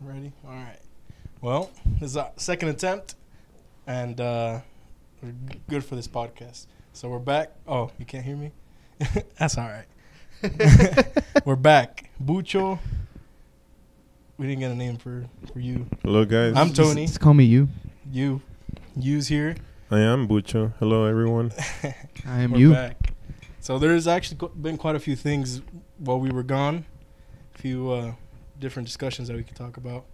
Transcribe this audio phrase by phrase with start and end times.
[0.00, 0.32] Ready?
[0.46, 0.78] All right.
[1.40, 3.14] Well, this is our second attempt,
[3.86, 4.60] and uh,
[5.22, 6.66] we're g- good for this podcast.
[6.92, 7.52] So we're back.
[7.66, 8.52] Oh, you can't hear me?
[9.38, 9.86] That's all right.
[11.44, 12.10] we're back.
[12.22, 12.78] Bucho.
[14.36, 15.86] We didn't get a name for, for you.
[16.02, 16.54] Hello, guys.
[16.56, 17.06] I'm Tony.
[17.06, 17.68] Just call me you.
[18.10, 18.42] You.
[18.96, 19.54] You's here.
[19.90, 20.72] I am Bucho.
[20.78, 21.52] Hello, everyone.
[22.26, 22.72] I am We're you.
[22.72, 23.12] back.
[23.60, 25.62] So there's actually qu- been quite a few things
[25.98, 26.84] while we were gone.
[27.54, 28.12] A few uh,
[28.64, 30.04] different discussions that we could talk about.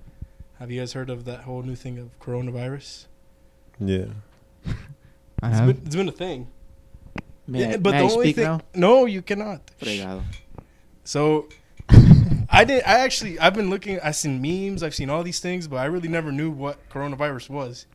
[0.59, 3.07] Have you guys heard of that whole new thing of coronavirus?
[3.79, 4.07] Yeah.
[5.43, 5.67] I It's have.
[5.69, 6.49] been, it's been a thing.
[7.47, 8.61] May, Yeah, I, but may the I only speak thing, now?
[8.75, 9.61] no, you cannot.
[9.81, 10.23] Fregado.
[11.05, 11.49] So
[12.51, 12.83] I did.
[12.85, 13.99] I actually I've been looking.
[14.01, 14.83] I've seen memes.
[14.83, 17.87] I've seen all these things, but I really never knew what coronavirus was.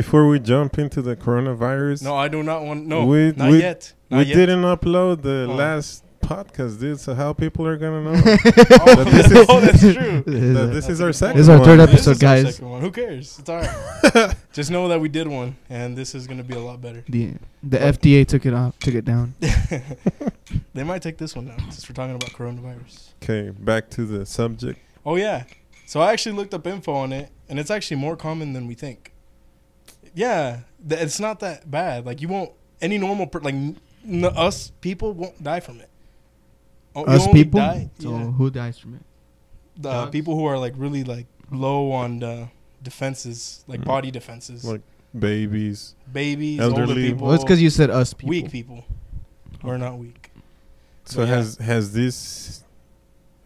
[0.00, 2.86] Before we jump into the coronavirus, No, I do not want.
[2.86, 3.92] No, We- not we- yet.
[4.10, 4.34] we yet.
[4.34, 5.54] didn't upload the Oh.
[5.54, 6.98] last podcast, dude.
[7.00, 10.22] So how people are gonna know Oh, oh that this is oh, that's true.
[10.26, 11.36] that this is our second.
[11.36, 11.64] This is our one.
[11.66, 12.54] third This episode, is our guys.
[12.56, 12.80] second one.
[12.80, 13.38] Who cares?
[13.38, 14.34] It's all right.
[14.52, 17.04] Just know that we did one, and this is gonna be a lot better.
[17.08, 19.34] The the FDA took it off, took it down.
[20.74, 23.10] they might take this one down since we're talking about coronavirus.
[23.22, 24.78] Okay, back to the subject.
[25.04, 25.44] Oh yeah.
[25.86, 28.74] So I actually looked up info on it, and it's actually more common than we
[28.74, 29.12] think.
[30.14, 32.06] Yeah, th- it's not that bad.
[32.06, 35.90] Like you won't any normal per, like n- n- us people won't die from it.
[36.96, 37.60] Oh, Us people.
[37.60, 38.24] die- so yeah.
[38.32, 39.02] who dies from it?
[39.76, 40.10] the dogs?
[40.10, 42.48] people who are like really like low on the
[42.82, 43.84] defenses, like Mm.
[43.84, 44.80] body defenses, Like
[45.16, 45.94] babies.
[46.12, 47.10] babies, older elderly.
[47.10, 48.30] people, Well, it's because you said us people.
[48.30, 48.84] weak people.
[49.62, 50.30] We're not weak.
[51.04, 51.34] So But yeah.
[51.36, 52.64] has has this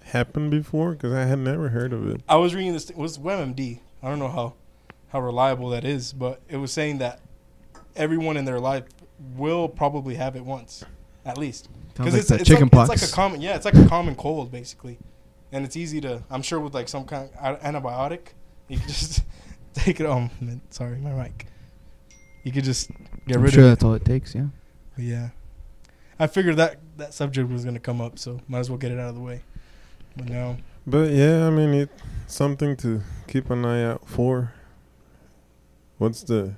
[0.04, 0.92] happened before?
[0.92, 2.20] Because I had never heard of it.
[2.28, 2.90] I was reading this.
[2.90, 3.80] It was WebMD.
[4.02, 4.54] I don't know how
[5.08, 7.20] how reliable that is, but it was saying that
[7.96, 8.84] everyone in their life
[9.36, 10.84] will probably have it once,
[11.24, 11.68] at least.
[11.94, 12.90] because like it's, the it's chicken like, pox.
[12.92, 14.98] It's like a common, yeah, it's like a common cold basically,
[15.52, 16.22] and it's easy to.
[16.30, 18.28] I'm sure with like some kind of antibiotic,
[18.68, 19.22] you can just
[19.74, 20.06] take it.
[20.06, 20.30] Um,
[20.70, 21.46] sorry, my mic.
[22.44, 22.90] You could just
[23.26, 23.68] get I'm rid sure of it.
[23.70, 24.34] that's all it takes.
[24.34, 24.46] Yeah.
[24.96, 25.28] But yeah,
[26.18, 28.98] I figured that that subject was gonna come up, so might as well get it
[28.98, 29.42] out of the way.
[30.16, 30.56] But no,
[30.86, 31.92] But yeah, I mean, it's
[32.26, 34.52] something to keep an eye out for.
[35.98, 36.54] What's the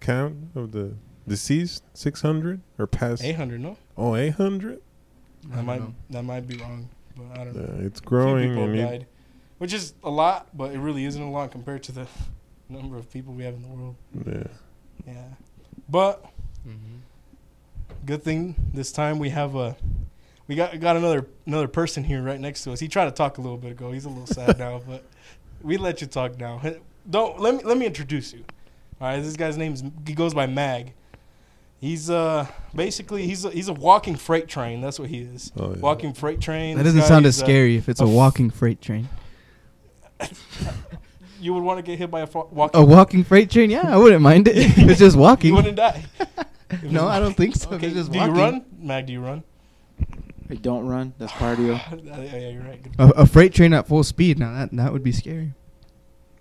[0.00, 0.94] count of the
[1.26, 1.82] deceased?
[1.94, 3.22] 600 or past?
[3.24, 4.80] 800, no, Oh, 800?
[5.52, 5.94] I that might know.
[6.10, 7.74] that might be wrong, but I don't know.
[7.78, 8.48] Yeah, it's Few growing.
[8.50, 9.06] people And have died,
[9.58, 12.06] which is a lot, but it really isn't a lot compared to the
[12.68, 13.96] number of people we have in the world.
[14.26, 14.46] yeah.
[15.06, 15.22] Yeah,
[15.88, 16.24] but
[16.66, 16.96] mm-hmm.
[18.06, 19.76] good thing this time we have a
[20.48, 22.80] we got got another another person here right next to us.
[22.80, 23.92] He tried to talk a little bit ago.
[23.92, 25.04] He's a little sad now, but
[25.62, 26.60] we let you talk now.
[27.08, 28.44] Don't let me let me introduce you.
[29.00, 30.92] All right, this guy's name is he goes by Mag.
[31.80, 34.80] He's uh basically he's a, he's a walking freight train.
[34.80, 35.52] That's what he is.
[35.56, 35.80] Oh, yeah.
[35.80, 36.76] Walking freight train.
[36.78, 39.08] That doesn't guy sound as is, scary if it's a walking freight train.
[41.40, 42.80] you would want to get hit by a fa- walking.
[42.80, 43.70] A walking freight train?
[43.70, 44.56] Yeah, I wouldn't mind it.
[44.56, 45.48] if it's just walking.
[45.48, 45.76] you walking.
[45.76, 46.04] wouldn't die.
[46.82, 47.68] No, I don't think so.
[47.68, 47.92] If Okay.
[47.92, 48.34] just do walking.
[48.34, 49.06] you run, Mag?
[49.06, 49.44] Do you run?
[50.50, 51.14] I don't run.
[51.16, 51.80] That's cardio.
[52.04, 52.84] yeah, yeah, you're right.
[52.98, 54.40] A, a freight train at full speed.
[54.40, 55.54] Now that that would be scary.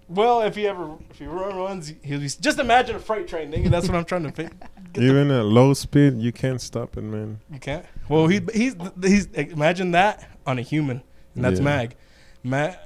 [0.08, 3.52] Well, if he ever if he run runs, he'll be just imagine a freight train.
[3.52, 4.52] Nigga, that's what I'm trying to think.
[4.98, 7.40] Even at low speed, you can't stop it, man.
[7.52, 7.86] You can't.
[8.10, 11.02] Well, he he's he's imagine that on a human,
[11.36, 11.66] and that's Yeah.
[11.66, 11.96] Mag.
[12.44, 12.78] Mag,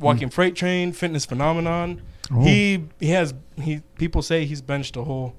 [0.00, 2.02] walking freight train, fitness phenomenon.
[2.32, 2.40] Oh.
[2.42, 5.34] He he has he people say he's benched a whole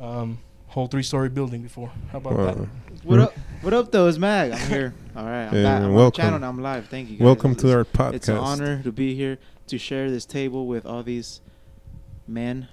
[0.00, 0.38] um
[0.68, 1.90] whole three story building before.
[2.10, 2.68] How about that?
[3.04, 3.32] What up?
[3.62, 4.06] What up, though?
[4.08, 4.52] It's Mag.
[4.52, 4.94] I'm here.
[5.16, 5.46] All right.
[5.46, 5.76] I'm Yeah.
[5.76, 6.24] I'm on welcome.
[6.24, 6.48] the channel.
[6.48, 6.88] I'm live.
[6.88, 7.16] Thank you.
[7.18, 7.24] Guys.
[7.24, 8.14] Welcome It's- to our podcast.
[8.14, 9.38] It's an honor to be here
[9.68, 11.40] to share this table with all these
[12.26, 12.68] men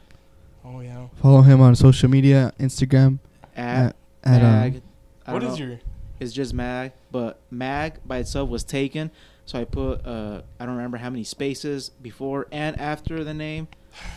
[0.66, 1.08] Oh yeah.
[1.22, 3.20] Follow him on social media, Instagram
[3.56, 4.76] at, at, at Mag.
[4.76, 4.82] um,
[5.26, 5.66] I What don't is know.
[5.66, 5.80] your
[6.20, 9.12] It's just Mag, but Mag by itself was taken.
[9.46, 13.68] So I put uh I don't remember how many spaces before and after the name,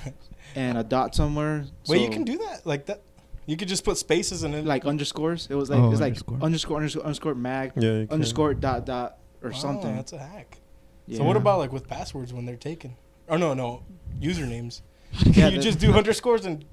[0.54, 1.64] and a dot somewhere.
[1.88, 3.00] Wait, you can do that like that.
[3.46, 5.48] You could just put spaces and then like underscores.
[5.50, 6.38] It was like Oh, it's like underscore.
[6.42, 9.94] underscore underscore underscore Mag Yeah, underscore dot dot or Oh, something.
[9.96, 10.58] That's a hack.
[11.06, 11.18] Yeah.
[11.18, 12.96] So what about like with passwords when they're taken?
[13.28, 13.82] Oh no, no,
[14.20, 14.82] usernames.
[15.20, 16.64] Can Yeah, you just do underscores and?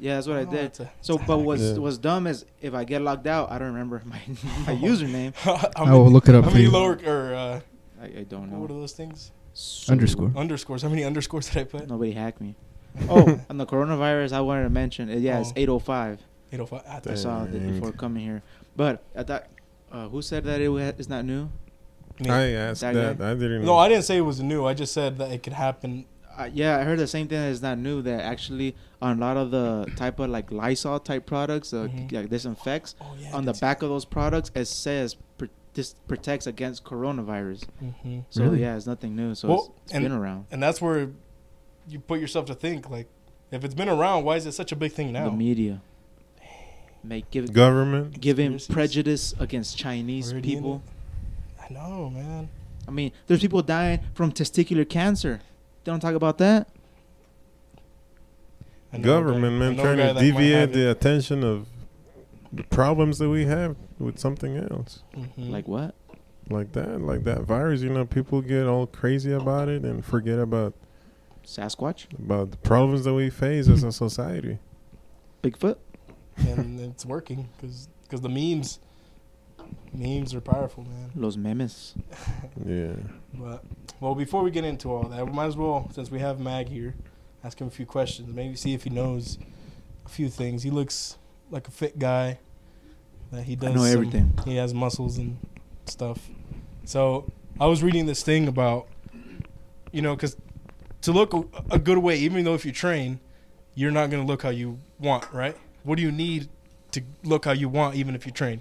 [0.00, 0.64] Yeah, that's what I Oh, did.
[0.64, 1.46] that's a- So, but hack.
[1.46, 1.74] what's Yeah.
[1.78, 4.20] what's dumb is if I get locked out, I don't remember my
[4.66, 5.32] my username.
[5.76, 6.70] I will look it up How for many you.
[6.70, 7.60] lower or uh,
[8.00, 8.58] I, I don't know.
[8.58, 9.32] what are those things?
[9.54, 10.30] So- Underscore.
[10.36, 10.82] Underscores.
[10.82, 11.88] How many underscores did I put?
[11.88, 12.54] Nobody hacked me.
[13.08, 15.08] Oh, on the coronavirus, I wanted to mention.
[15.10, 15.60] It, yeah, it's Oh.
[15.60, 16.20] 805.
[16.52, 16.82] 805.
[16.88, 18.42] Ah, I saw it before coming here.
[18.76, 19.46] But I thought,
[19.92, 21.48] uh, who said that it wa- it's not new?
[22.20, 22.30] me.
[22.30, 23.20] I asked That that.
[23.20, 23.64] I didn't.
[23.64, 24.64] No, I didn't say it was new.
[24.64, 26.06] I just said that it could happen.
[26.38, 27.42] Uh, yeah, I heard the same thing.
[27.42, 28.00] It's not new.
[28.02, 32.12] That actually on a lot of the type of like Lysol type products, uh, Mhm.
[32.12, 33.34] like disinfects, Oh yeah.
[33.34, 37.64] On the did see back of those products, it says pr- this protects against coronavirus.
[37.80, 38.60] hmm So Really?
[38.60, 39.34] yeah, it's nothing new.
[39.34, 40.46] So Well, it's, it's and- been around.
[40.52, 41.10] And that's where
[41.88, 43.08] you put yourself to think like,
[43.50, 45.30] if it's been around, why is it such a big thing now?
[45.30, 45.80] The media
[47.02, 48.20] make give Government.
[48.20, 50.82] giving prejudice against Chinese Already people.
[51.60, 52.48] I know, man.
[52.86, 55.40] I mean, there's people dying from testicular cancer.
[55.88, 56.68] They don't talk about that.
[58.92, 61.66] I know a Government, guy- man, trying to that might have deviate the attention of
[62.52, 65.02] the problems that we have with something else.
[65.16, 65.48] Mhm.
[65.50, 65.94] Like what?
[66.50, 70.38] Like that, like that virus, you know, people get all crazy about it and forget
[70.38, 70.74] about
[71.42, 74.58] Sasquatch, about the problems that we face as a society.
[75.42, 75.76] Bigfoot.
[76.36, 78.78] and it's working because because the memes,
[79.92, 81.10] memes are powerful, man.
[81.14, 81.94] Los memes.
[82.66, 82.92] Yeah.
[83.34, 83.64] But
[84.00, 86.68] well, before we get into all that, we might as well, since we have Mag
[86.68, 86.94] here,
[87.44, 88.34] ask him a few questions.
[88.34, 89.38] Maybe see if he knows
[90.06, 90.62] a few things.
[90.62, 91.16] He looks
[91.50, 92.38] like a fit guy.
[93.30, 93.70] That he does.
[93.70, 94.38] I know some- everything.
[94.44, 95.38] he has muscles and
[95.86, 96.28] stuff.
[96.84, 97.30] So
[97.60, 98.88] I was reading this thing about,
[99.92, 100.36] you know, because
[101.02, 103.20] to look a, a good way, even though if you train,
[103.74, 105.56] you're not gonna look how you want, right?
[105.84, 106.48] What do you need
[106.92, 108.60] to look how you want, even if you train?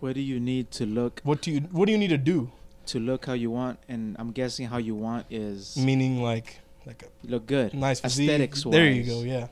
[0.00, 2.50] What do you need to look What do you What do you need to do?
[2.86, 3.78] to look how you want?
[3.88, 7.74] And I'm guessing how you want is Meaning like like a look good.
[7.74, 8.28] nice physique.
[8.30, 9.20] Aesthetics There you go.
[9.22, 9.48] Yeah.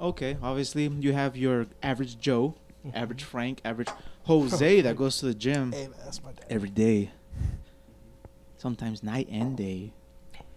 [0.00, 2.54] Okay, obviously you have your average Joe,
[2.86, 2.96] Mm-hmm.
[2.96, 3.88] average Frank, average
[4.24, 6.44] Jose that goes to the gym Hey, dad.
[6.48, 7.10] every day.
[8.56, 9.92] Sometimes night and day,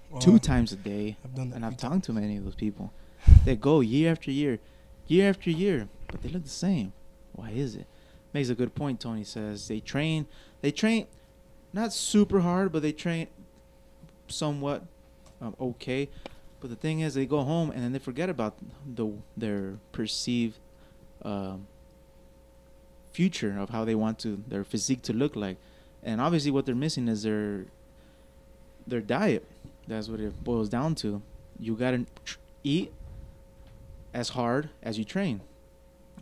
[0.10, 1.18] Well, two times a day.
[1.24, 1.56] I've done that.
[1.58, 2.94] And I've talked to many of those people.
[3.46, 4.60] They go year after year,
[5.08, 6.92] year after year, but they look the same.
[7.34, 7.88] Why is it?
[8.34, 9.00] Makes a good point.
[9.00, 10.26] Tony says they train.
[10.62, 11.08] They train,
[11.72, 13.28] not super hard, but they train
[14.28, 14.84] somewhat
[15.42, 16.10] um, okay.
[16.60, 20.58] But the thing is, they go home and then they forget about the their perceived
[21.22, 21.68] um,
[23.12, 25.58] future of how they want to their physique to look like,
[26.02, 27.66] and obviously what they're missing is their
[28.88, 29.46] their diet.
[29.88, 31.22] That's what it boils down to.
[31.60, 32.06] You gotta
[32.64, 32.94] eat
[34.14, 35.42] as hard as you train.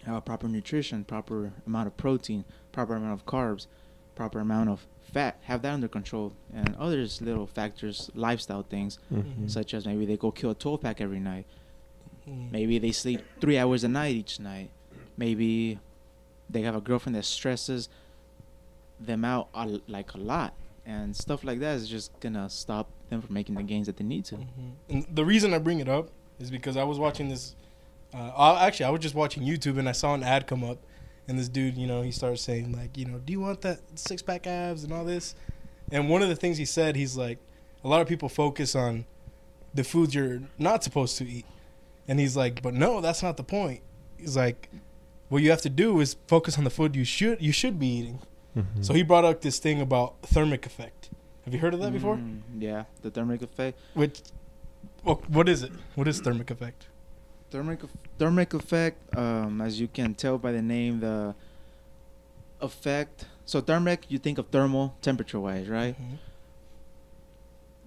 [0.06, 3.68] Have proper nutrition, proper amount of protein, proper amount of carbs,
[4.16, 5.38] proper amount of fat.
[5.44, 9.50] Have that under control, and others little factors, lifestyle things, Mhm.
[9.50, 11.46] such as maybe they go kill a 12 pack every night.
[12.28, 12.52] Mm.
[12.52, 14.70] Maybe they sleep three hours a night each night.
[15.18, 15.80] Maybe
[16.50, 17.90] they have a girlfriend that stresses
[19.00, 20.54] them out a, like a lot,
[20.86, 24.04] and stuff like that is just gonna stop them from making the gains that they
[24.04, 24.36] need to.
[24.36, 24.46] Mhm.
[24.90, 26.10] And the reason I bring it up
[26.40, 27.56] is because I was watching this.
[28.14, 30.80] Uh, actually, I was just watching YouTube and I saw an ad come up,
[31.28, 33.80] and this dude, you know, he starts saying like, you know, do you want that
[33.96, 35.36] six pack abs and all this?
[35.92, 37.38] And one of the things he said, he's like,
[37.84, 39.06] a lot of people focus on
[39.74, 41.46] the foods you're not supposed to eat,
[42.08, 43.82] and he's like, but no, that's not the point.
[44.18, 44.70] He's like,
[45.30, 47.88] what you have to do is focus on the food you should you should be
[47.88, 48.20] eating.
[48.58, 48.84] Mhm.
[48.86, 51.10] So he brought up this thing about thermic effect.
[51.46, 52.18] Have you heard of that before?
[52.18, 53.80] Mm, yeah, the thermic effect.
[53.94, 54.22] Which,
[55.06, 55.72] well, what is it?
[55.96, 56.88] What is thermic effect?
[57.52, 57.82] Thermic
[58.18, 61.36] thermic effect, um, as you can tell by the name, the
[62.62, 63.26] effect.
[63.46, 65.96] So thermic, you think of thermal, temperature wise, right?
[66.00, 66.18] Mhm.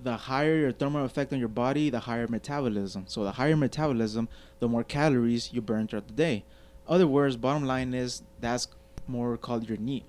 [0.02, 3.04] the higher your thermal effect on your body, the higher metabolism.
[3.06, 4.28] So the higher metabolism,
[4.58, 6.44] the more calories you burn throughout the day.
[6.86, 8.68] Other words, bottom line is that's
[9.08, 10.04] more called your NEAT.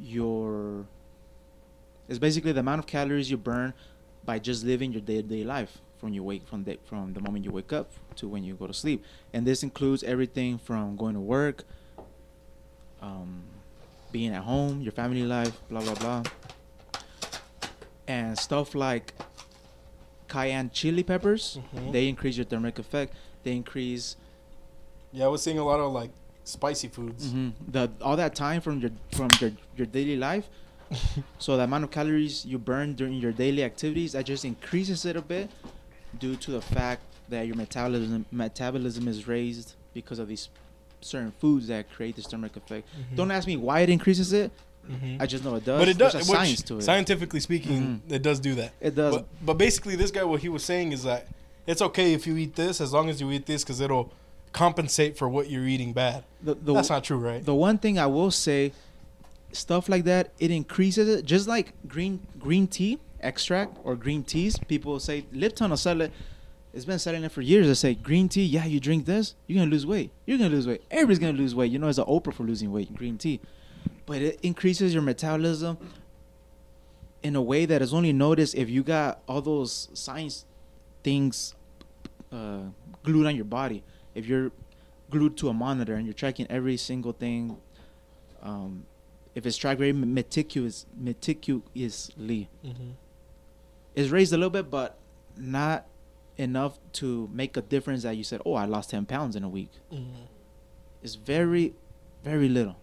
[0.00, 0.86] Your
[2.08, 3.72] it's basically the amount of calories you burn
[4.24, 7.50] by just living your day-to-day life from you wake from the from the moment you
[7.50, 9.04] wake up to when you go to sleep.
[9.32, 11.64] And this includes everything from going to work,
[13.00, 13.42] um,
[14.12, 16.22] being at home, your family life, blah blah blah
[18.06, 19.14] and stuff like
[20.28, 21.92] cayenne chili peppers Mhm.
[21.92, 24.16] they increase your thermic effect they increase
[25.12, 26.10] Yeah, I was seeing a lot of like
[26.44, 27.28] spicy foods.
[27.32, 30.50] mhm, the all that time from your from your, your daily life
[31.38, 35.16] so the amount of calories you burn during your daily activities that just increases it
[35.16, 35.48] a bit
[36.18, 40.48] due to the fact that your metabolism metabolism is raised because of these
[41.00, 43.16] certain foods that create the stomach effect Mhm.
[43.16, 44.50] don't ask me why it increases it
[44.90, 45.20] Mhm.
[45.20, 46.12] i just know it does but it does.
[46.12, 48.12] There's a which, science to it Scientifically speaking, Mhm.
[48.12, 48.72] it does do that.
[48.80, 51.26] it does But, but basically, this guy, what he was saying is that
[51.66, 54.12] it's okay if you eat this as long as you eat this because it'll
[54.52, 56.22] compensate for what you're eating bad.
[56.42, 57.42] the, the, That's not true, right?
[57.44, 58.72] the one thing I will say,
[59.52, 61.24] stuff like that, it increases it.
[61.24, 66.12] Just like green green tea extract or green teas, people say Lipton will sell it.
[66.72, 67.66] It's been selling it for years.
[67.68, 70.10] They say green tea, yeah, you drink this, you're gonna lose weight.
[70.26, 70.82] You're gonna lose weight.
[70.90, 71.70] Everybody's gonna lose weight.
[71.70, 72.94] You know, it's an Oprah for losing weight.
[72.94, 73.40] Green tea,
[74.06, 75.78] but it increases your metabolism
[77.22, 80.44] in a way that is only noticed if you got all those science
[81.02, 81.54] things
[82.32, 82.62] uh,
[83.02, 83.82] glued on your body.
[84.14, 84.50] If you're
[85.10, 87.56] glued to a monitor and you're tracking every single thing
[88.42, 88.84] um,
[89.34, 92.90] if it's tracked very meticulous, meticulously, Mm-hmm.
[93.94, 94.98] It's raised a little bit, but
[95.36, 95.86] not
[96.36, 99.48] enough to make a difference that you said, "Oh, I lost ten pounds in a
[99.48, 100.24] week." Mm-hmm.
[101.02, 101.74] It's very,
[102.22, 102.76] very little.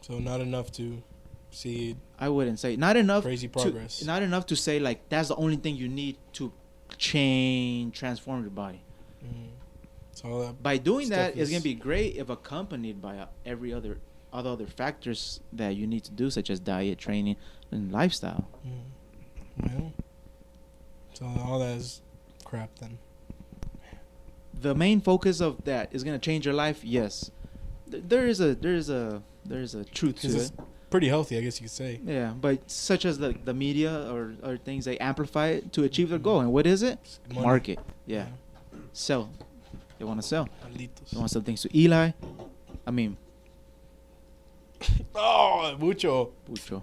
[0.00, 1.02] So not enough to
[1.50, 3.22] see I wouldn't say not enough.
[3.22, 4.04] crazy to- progress.
[4.04, 6.52] not enough to say like that's the only thing you need to
[6.98, 8.82] change, transform your body.
[9.24, 9.48] mm
[10.12, 13.98] So By doing that, it's gonna be great if accompanied by uh, every other
[14.32, 17.36] other other factors that you need to do, such as diet, training,
[17.70, 18.48] and lifestyle.
[19.60, 19.92] Mm.
[21.22, 22.02] So all that is
[22.44, 22.98] crap then.
[24.60, 26.84] The main focus of that is gonna change your life.
[26.84, 27.30] Yes,
[27.90, 30.50] Th- there is a there is a there is a truth to it.
[30.90, 32.00] pretty healthy, I guess you could say.
[32.04, 36.08] Yeah, but such as the the media or or things they amplify it to achieve
[36.08, 36.24] their mm-hmm.
[36.24, 36.40] goal.
[36.40, 36.98] And what is it?
[37.28, 37.46] Money.
[37.46, 37.78] Market.
[38.06, 38.26] Yeah,
[38.92, 39.30] sell.
[39.98, 40.48] They want to sell.
[40.74, 42.10] They want to sell things to Eli.
[42.84, 43.16] I mean,
[45.14, 46.32] Oh, mucho.
[46.48, 46.82] Pucho.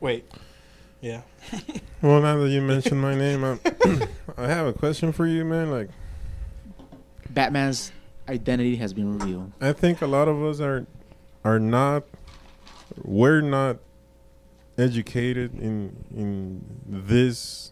[0.00, 0.24] Wait.
[1.02, 1.20] Yeah.
[2.00, 3.56] Well, now that you mentioned my name, I,
[4.36, 5.70] I have a question for you, man.
[5.70, 5.88] Like,
[7.30, 7.92] Batman's
[8.28, 9.52] identity has been revealed.
[9.60, 10.84] I think a lot of us are
[11.44, 12.02] are not
[13.04, 13.76] we're not
[14.76, 17.70] educated in in this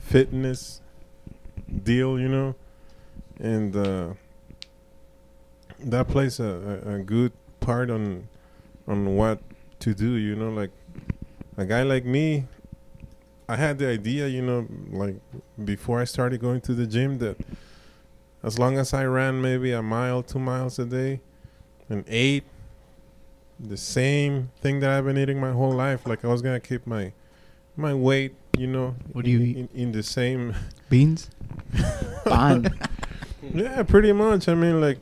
[0.00, 0.80] fitness
[1.84, 2.56] deal, you know,
[3.38, 4.08] and uh,
[5.78, 8.26] that plays a, a, a good part on
[8.88, 9.38] on what
[9.80, 10.14] to do.
[10.14, 10.70] You know, like
[11.56, 12.46] a guy like me,
[13.48, 15.16] I had the idea, you know, like
[15.64, 17.36] before I started going to the gym that
[18.42, 21.20] as long as I ran maybe a mile, two miles a day,
[21.88, 22.44] and ate
[23.58, 26.86] the same thing that I've been eating my whole life, like I was gonna keep
[26.86, 27.12] my
[27.76, 28.96] my weight, you know.
[29.12, 29.56] What do you in, eat?
[29.56, 30.54] In, in the same.
[30.88, 31.30] Beans?
[32.24, 32.78] Ban.
[33.54, 34.48] Yeah, pretty much.
[34.48, 34.98] I mean, like,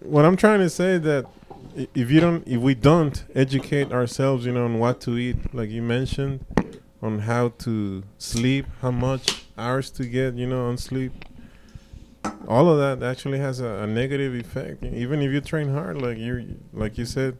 [0.00, 1.24] what I'm trying to say that
[1.76, 5.70] if you don't, if we don't educate ourselves, you know, on what to eat, like
[5.70, 6.44] you mentioned,
[7.02, 11.12] on how to sleep, how much hours to get, you know, on sleep,
[12.48, 14.82] all of that actually has a, a negative effect.
[14.82, 17.36] Even if you train hard, like you, like you said,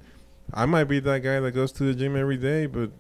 [0.53, 2.91] I might be that guy that goes to the gym every day, but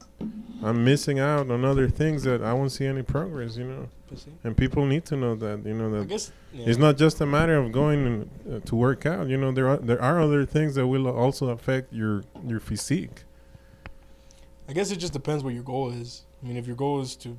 [0.62, 3.88] I'm missing out on other things that I won't see any progress, you know.
[4.44, 6.32] And people need to know that, you know, I that guess.
[6.52, 6.66] Yeah.
[6.68, 9.28] it's not just a matter of going and, uh, to work out.
[9.28, 13.24] You know, there are there are other things that will also affect your your physique.
[14.68, 16.24] I guess it just depends what your goal is.
[16.42, 17.38] I mean, if your goal is to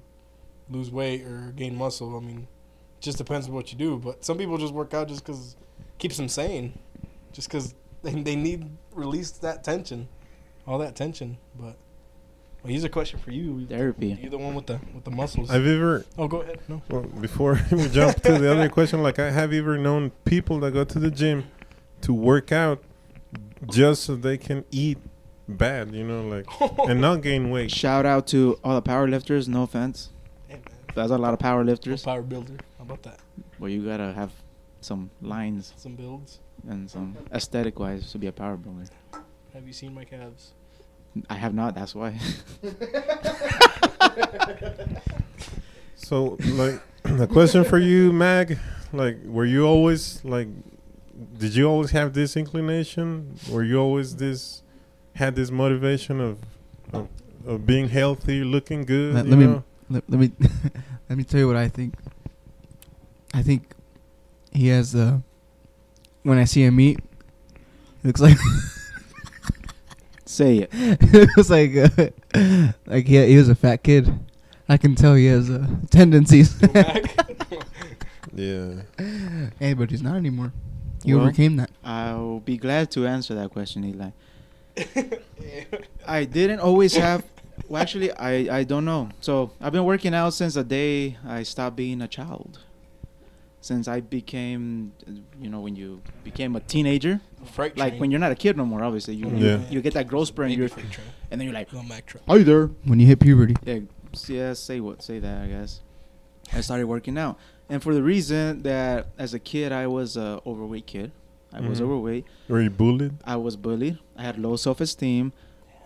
[0.69, 2.47] lose weight or gain muscle, I mean,
[2.99, 3.97] it just depends on what you do.
[3.97, 5.55] But some people just work out just because
[5.97, 6.77] keeps them sane,
[7.31, 7.73] just because
[8.03, 10.07] they, they need release that tension,
[10.65, 11.37] all that tension.
[11.55, 11.77] But
[12.63, 13.65] well, here's a question for you.
[13.65, 14.17] Therapy.
[14.21, 15.49] You're the one with the with the muscles.
[15.49, 16.59] I've ever oh, go ahead.
[16.67, 16.81] No.
[16.89, 20.71] well, before we jump to the other question, like I have ever known people that
[20.71, 21.45] go to the gym
[22.01, 22.83] to work out
[23.67, 24.97] just so they can eat
[25.47, 26.45] bad, you know, like
[26.89, 27.71] and not gain weight.
[27.71, 29.47] Shout out to all the power lifters.
[29.47, 30.09] No offense.
[30.47, 30.59] Hey,
[30.95, 31.09] man.
[31.09, 32.03] A lot of power lifters.
[32.03, 32.57] Power builder.
[32.77, 33.19] How about that?
[33.59, 34.31] Well, you gotta have
[34.81, 36.39] some lines Some builds.
[36.67, 38.85] And some aesthetic wise to be a power builder.
[39.53, 40.53] Have you seen my calves?
[41.29, 41.75] I have not.
[41.75, 42.17] That's why.
[45.95, 48.57] So, like, the question for you, Mag,
[48.93, 50.47] like, were you always like,
[51.37, 53.35] did you always have this inclination?
[53.51, 54.61] Were you always this,
[55.15, 56.39] had this motivation of,
[56.93, 57.09] of,
[57.45, 59.15] of being healthy, looking good?
[59.15, 60.31] Let- let me- Let, let me
[61.09, 61.93] let me tell you what I think.
[63.33, 63.73] I think
[64.53, 65.19] he has uh
[66.27, 66.99] when I see him eat,
[68.03, 68.37] it looks like
[70.25, 70.69] Say it.
[70.73, 74.13] it looks like uh, like he, he was a fat kid.
[74.67, 76.61] I can tell he has uh, tendencies.
[78.35, 78.81] Yeah.
[79.57, 80.53] hey, but he's not anymore.
[81.03, 81.71] He Well, overcame that.
[81.83, 84.11] I'll be glad to answer that question, Eli.
[86.07, 87.23] I didn't always have.
[87.67, 89.09] Well, actually, I I don't know.
[89.21, 92.59] So I've been working out since the day I stopped being a child.
[93.59, 94.93] Since I became,
[95.41, 97.19] you know, when you became a teenager,
[97.53, 97.99] Freight like train.
[98.01, 98.83] when you're not a kid no more.
[98.83, 99.57] Obviously, you Yeah.
[99.57, 101.07] you, you get that growth spurt, and, you're, freight train.
[101.31, 102.23] and then you're like, Little Mack truck.
[102.27, 103.79] "Hi there." When you hit puberty, Yeah,
[104.13, 104.53] s- yeah.
[104.53, 105.01] Say what?
[105.01, 105.41] Say that.
[105.43, 105.81] I guess.
[106.53, 107.37] I started working out,
[107.67, 111.11] and for the reason that as a kid I was a overweight kid.
[111.51, 111.85] I was Mhm.
[111.85, 112.25] overweight.
[112.47, 113.13] Were you bullied?
[113.25, 113.97] I was bullied.
[114.15, 115.33] I had low self esteem.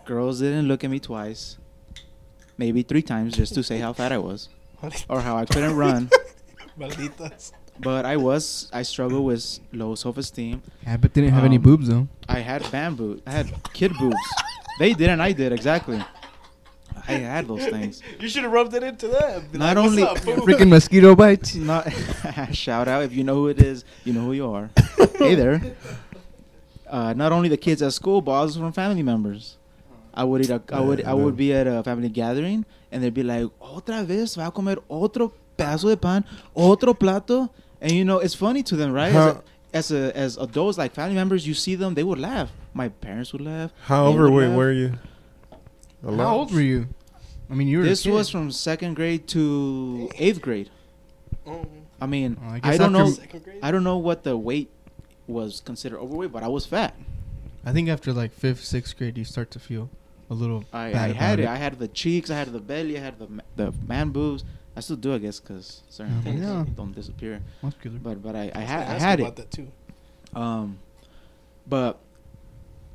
[0.04, 1.56] Girls didn't look at me twice,
[2.58, 4.48] maybe three times, just to say how fat I was
[5.08, 6.10] or how I couldn't run.
[6.78, 7.52] Malditas.
[7.82, 10.62] But I was, I struggled with low self esteem.
[10.86, 12.06] yeah, but didn't have any Um, boobs though.
[12.28, 13.20] I had bamboo.
[13.26, 14.16] I had kid boobs.
[14.78, 16.00] They did and I did exactly.
[17.08, 18.00] I had those things.
[18.20, 19.48] You should have rubbed it into them.
[19.52, 20.36] Not like, only- What's up.
[20.46, 21.54] Freaking mosquito bites.
[21.72, 21.90] Not
[22.52, 23.84] shout out if you know who it is.
[24.04, 24.70] You know who you are.
[25.18, 25.60] hey there.
[26.88, 29.56] uh, not only the kids at school, but also from family members.
[30.14, 33.14] I would eat a, I would I would be at a family gathering and they'd
[33.14, 36.22] be like, otra vez va a comer otro pedazo de pan,
[36.54, 37.48] otro plato,
[37.82, 39.12] and you know it's funny to them, right?
[39.12, 39.42] How-
[39.74, 42.50] as a, as a as adults, like family members, you see them, they would laugh.
[42.74, 43.70] My parents would laugh.
[43.84, 44.56] How overweight laugh.
[44.56, 44.92] were you?
[46.04, 46.24] A lot?
[46.24, 46.88] How old were you?
[47.50, 47.84] I mean, you were.
[47.84, 48.12] a This kid.
[48.12, 50.70] was from second grade to eighth grade.
[51.46, 51.66] Oh,
[52.00, 53.12] I mean, Oh, I I don't know.
[53.14, 53.60] grade.
[53.62, 54.70] I don't know what the weight
[55.26, 56.94] was considered overweight, but I was fat.
[57.64, 59.88] I think after like fifth, sixth grade, you start to feel
[60.28, 60.64] a little.
[60.72, 61.54] I, bad I had about it.
[61.54, 62.28] I had the cheeks.
[62.30, 62.98] I had the belly.
[62.98, 64.44] I had the the man boobs.
[64.76, 66.22] I still do, I guess, because certain Mhm.
[66.24, 66.64] things Yeah.
[66.76, 67.40] don't disappear.
[67.62, 67.98] Muscular.
[68.02, 69.36] But but I, I was had I had about it.
[69.36, 69.68] that too.
[70.34, 70.78] Um,
[71.66, 71.98] but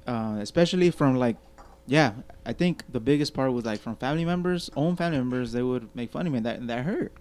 [0.07, 1.38] uh, especially from like,
[1.86, 2.13] yeah,
[2.46, 5.51] I think the biggest part was like from family members, own family members.
[5.51, 7.12] They would make fun of me, and that and that hurt.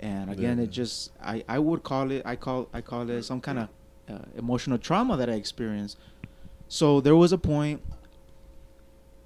[0.00, 0.64] And again, Yeah.
[0.64, 3.68] it just I I would call it I call I call it some kind of
[4.08, 5.98] uh, emotional trauma that I experienced.
[6.68, 7.82] So there was a point.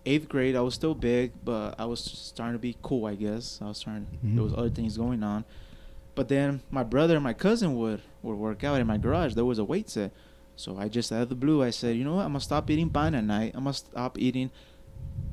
[0.04, 3.06] Eighth grade, I was still big, but I was starting to be cool.
[3.06, 4.06] I guess I was starting.
[4.22, 4.58] There was Mhm.
[4.58, 5.44] other things going on,
[6.16, 9.34] but then my brother and my cousin would would work out in my garage.
[9.34, 10.12] There was a weight set,
[10.56, 12.22] so I just out of the blue, I said, you know what?
[12.24, 13.52] I'm gonna stop eating pan at night.
[13.54, 14.50] I'm gonna stop eating,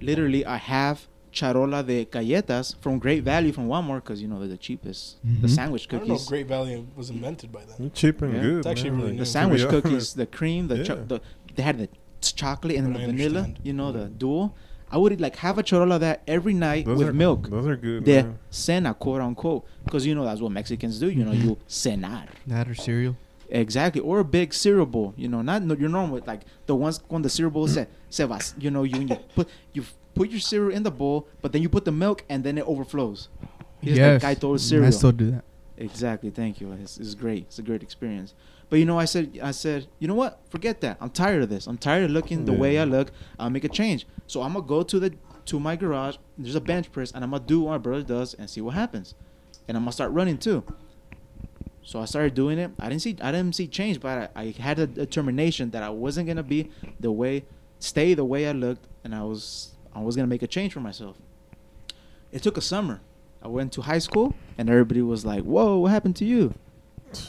[0.01, 4.47] literally a half charola de galletas from Great Value from Walmart because you know they're
[4.47, 5.17] the cheapest.
[5.23, 5.49] The Mhm.
[5.49, 6.05] sandwich cookies.
[6.05, 7.75] I don't know if Great Value was invented by then.
[7.79, 8.41] You're cheap and Yeah.
[8.41, 8.57] good.
[8.59, 8.99] It's actually man.
[8.99, 9.19] really Like, new.
[9.19, 11.21] the sandwich cookies, the cream, the, cho- the
[11.55, 13.39] they had the t- chocolate and But the I vanilla.
[13.39, 13.59] understand.
[13.63, 14.17] You know the Mhm.
[14.17, 14.55] dual.
[14.91, 17.49] I would eat like half a charola of that every night Those with are, milk.
[17.49, 18.03] Those are good.
[18.05, 18.39] De man.
[18.49, 21.09] cena, quote unquote, because you know that's what Mexicans do.
[21.09, 22.27] You know, you cenar.
[22.47, 23.15] That or cereal.
[23.51, 25.13] Exactly, or a big cereal bowl.
[25.17, 28.23] You know, not no, your normal like the ones when the cereal bowl se, se
[28.25, 28.53] vas.
[28.59, 29.83] You know, you, you put you
[30.15, 32.65] put your cereal in the bowl, but then you put the milk and then it
[32.67, 33.29] overflows.
[33.81, 34.21] Here's the yes.
[34.21, 35.43] guy told I still do that.
[35.77, 36.29] Exactly.
[36.29, 36.73] Thank you.
[36.73, 37.43] It's, it's great.
[37.43, 38.33] It's a great experience.
[38.69, 40.39] But you know, I said, I said, you know what?
[40.49, 40.97] Forget that.
[41.01, 41.65] I'm tired of this.
[41.65, 43.11] I'm tired of looking the way I look.
[43.39, 44.05] I'll make a change.
[44.27, 45.13] So I'm gonna go to the
[45.45, 46.17] to my garage.
[46.37, 48.75] There's a bench press, and I'm gonna do what my brother does and see what
[48.75, 49.15] happens.
[49.67, 50.63] And I'm gonna start running too.
[51.81, 52.69] So I started doing it.
[52.79, 55.89] I didn't see I didn't see change, but I, I had a determination that I
[55.89, 57.45] wasn't gonna be the way,
[57.79, 60.81] stay the way I looked, and I was I was gonna make a change for
[60.81, 61.17] myself.
[62.31, 63.01] It took a summer.
[63.41, 66.53] I went to high school, and everybody was like, "Whoa, what happened to you?"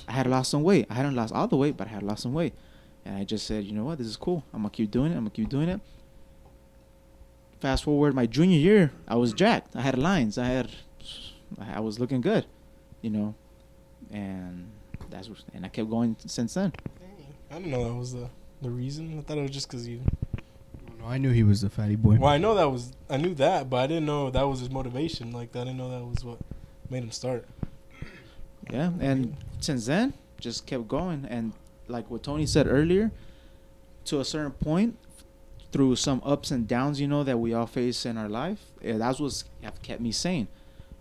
[0.09, 0.87] I had lost some weight.
[0.91, 2.55] I hadn't lost all the weight, but I had lost some weight,
[3.05, 3.99] and I just said, "You know what?
[3.99, 4.45] This is cool.
[4.53, 5.17] I'm gonna keep doing it.
[5.17, 5.81] I'm gonna keep doing it."
[7.61, 9.77] Fast forward, my junior year, I was jacked.
[9.77, 10.39] I had lines.
[10.39, 10.71] I had,
[11.61, 12.47] I was looking good,
[13.03, 13.35] you know,
[14.11, 14.71] and
[15.11, 16.73] that's what, and I kept going since then.
[17.51, 18.29] I didn't know that was the
[18.63, 19.19] the reason.
[19.19, 20.01] I thought it was just because you.
[20.99, 22.17] No, I knew he was the fatty boy.
[22.17, 24.71] Well, I know that was I knew that, but I didn't know that was his
[24.71, 25.33] motivation.
[25.33, 26.39] Like I didn't know that was what
[26.89, 27.47] made him start.
[28.73, 31.27] Yeah, and since then, just kept going.
[31.29, 31.53] And
[31.89, 33.11] like what Tony said earlier,
[34.07, 34.97] to a certain point,
[35.73, 38.97] through some ups and downs, you know, that we all face in our life, eh,
[38.97, 40.49] that's what's have kept me sane.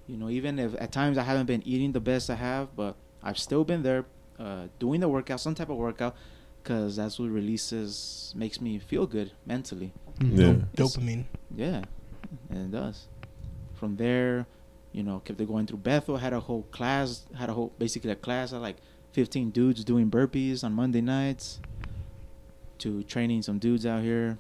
[0.08, 2.96] You know, even if at times I haven't been eating the best I have, but
[3.24, 4.06] I've still been there,
[4.40, 6.16] uh, doing the workout, some type of workout,
[6.62, 9.92] because that's what releases, makes me feel good mentally.
[10.20, 10.38] Mhm.
[10.38, 10.54] Yeah.
[10.76, 11.26] Dopamine.
[11.56, 11.82] Yeah,
[12.50, 13.08] and it does.
[13.76, 14.46] From there,
[14.92, 16.18] you know, kept it going through Bethel.
[16.18, 17.26] Had a whole class.
[17.38, 18.78] Had a whole basically a class of like
[19.14, 21.60] 15 dudes doing burpees on Monday nights.
[22.80, 24.38] To training some dudes out here.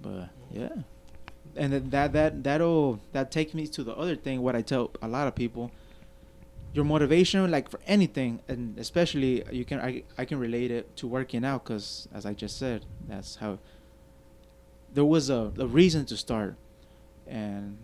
[0.00, 0.70] But yeah,
[1.56, 4.40] and that that that'll that takes me to the other thing.
[4.40, 5.70] What I tell a lot of people.
[6.74, 11.06] Your motivation, like for anything, and especially you can I, I can relate it to
[11.06, 13.58] working out because as I just said, that's how
[14.92, 16.56] there was a, a reason to start.
[17.26, 17.78] And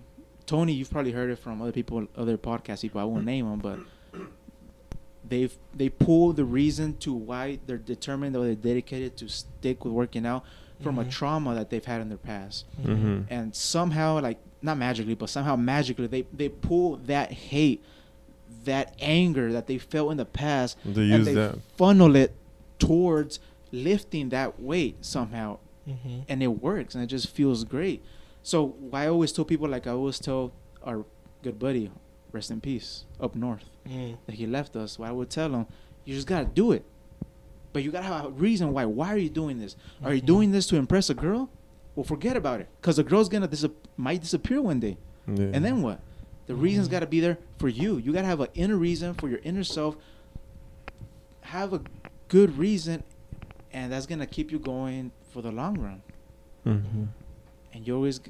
[0.46, 3.00] Tony, you've probably heard it from other people, other podcast people.
[3.00, 3.78] I won't name them, but
[5.26, 9.92] they've they pull the reason to why they're determined or they're dedicated to stick with
[9.94, 10.44] working out
[10.82, 11.10] from a Mhm.
[11.10, 12.66] trauma that they've had in their past.
[12.82, 13.22] Mm-hmm.
[13.32, 17.82] And somehow, like not magically, but somehow magically, they they pull that hate,
[18.64, 21.58] that anger that they felt in the past, They and use they that.
[21.76, 22.34] funnel it
[22.78, 23.40] towards
[23.72, 26.20] lifting that weight somehow Mm-hmm.
[26.30, 28.02] and it works and it just feels great.
[28.44, 30.52] So why I always tell people like I always tell
[30.84, 31.04] our
[31.42, 31.90] good buddy,
[32.30, 34.18] rest in peace, up north, Mm.
[34.26, 34.98] that he left us.
[34.98, 35.66] What I would tell him,
[36.04, 36.84] you just gotta do it,
[37.72, 38.84] but you gotta have a reason why.
[38.84, 39.76] Why are you doing this?
[40.02, 40.26] Are you Mhm.
[40.26, 41.48] doing this to impress a girl?
[41.96, 45.50] Well, forget about it, cause the girl's gonna dis- might disappear one day, Yeah.
[45.54, 46.00] and then what?
[46.46, 46.90] The reason's Mhm.
[46.92, 47.96] gotta be there for you.
[47.96, 49.96] You gotta have an inner reason for your inner self.
[51.42, 51.80] Have a
[52.28, 53.04] good reason,
[53.72, 56.02] and that's gonna keep you going for the long run
[56.66, 57.08] Mhm.
[57.74, 58.20] And you always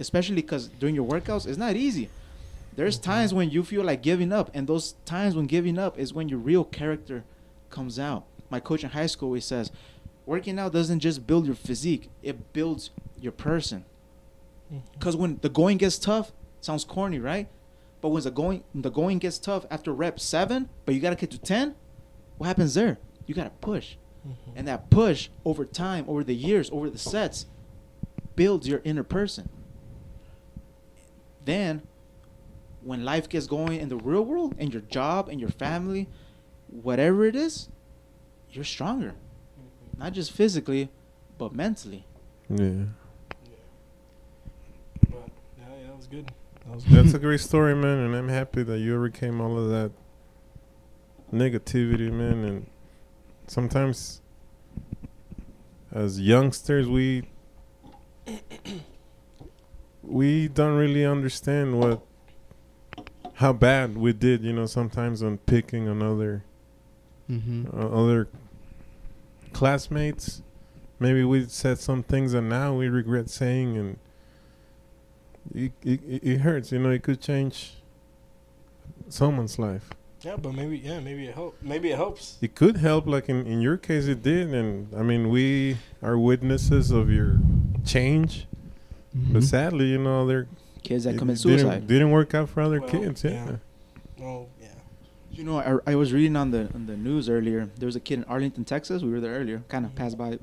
[0.00, 2.08] especially because during your workouts it's not easy
[2.74, 3.02] there's Mhm.
[3.02, 6.28] times when you feel like giving up and those times when giving up is when
[6.28, 7.22] your real character
[7.70, 9.70] comes out my coach in high school always says
[10.26, 12.90] working out doesn't just build your physique; it builds
[13.20, 13.84] your person.
[14.94, 17.46] Because when the going gets tough, sounds corny, right?
[18.00, 21.16] But when the going when the going gets tough after rep seven, but you gotta
[21.16, 21.74] get to ten,
[22.38, 22.98] what happens there?
[23.26, 23.96] You gotta push,
[24.56, 27.44] and that push over time, over the years, over the sets,
[28.36, 29.48] builds your inner person.
[31.44, 31.82] Then,
[32.82, 36.08] when life gets going in the real world, and your job and your family,
[36.68, 37.68] whatever it is,
[38.50, 39.14] you're stronger,
[39.98, 40.88] not just physically,
[41.38, 42.04] but mentally.
[42.48, 42.56] Yeah.
[45.10, 46.30] But yeah, yeah, that was good.
[46.66, 46.96] That was good.
[46.96, 49.92] That's a great story, man, and I'm happy that you overcame all of that
[51.32, 52.44] negativity, man.
[52.44, 52.66] And
[53.46, 54.20] sometimes,
[55.92, 57.24] as youngsters, we
[60.02, 62.00] we don't really understand what
[63.34, 64.42] how bad we did.
[64.42, 66.44] You know, sometimes on picking another other
[67.30, 67.66] Mm-hmm.
[67.74, 68.28] uh, other
[69.54, 70.42] classmates.
[71.00, 73.98] Maybe we said some things that now we regret saying, and
[75.54, 76.70] it, it, it it hurts.
[76.70, 77.74] You know, it could change
[79.08, 79.88] someone's life.
[80.20, 81.56] Yeah, but maybe yeah, maybe it help.
[81.62, 82.36] Maybe it helps.
[82.42, 84.52] It could help, like in, in your case, it did.
[84.52, 87.38] And I mean, we are witnesses of your
[87.84, 88.46] change.
[89.16, 89.32] Mm-hmm.
[89.32, 90.46] But sadly, you know, they're
[90.82, 91.86] Kids that it commit didn't, suicide.
[91.86, 93.24] didn't work out for other Well, kids.
[93.24, 93.56] Yeah.
[94.18, 94.24] yeah.
[94.24, 94.68] Oh yeah.
[95.30, 97.70] You know, I, I was reading on the on the news earlier.
[97.78, 99.02] There was a kid in Arlington, Texas.
[99.02, 99.62] We were there earlier.
[99.68, 100.38] Kind of passed by.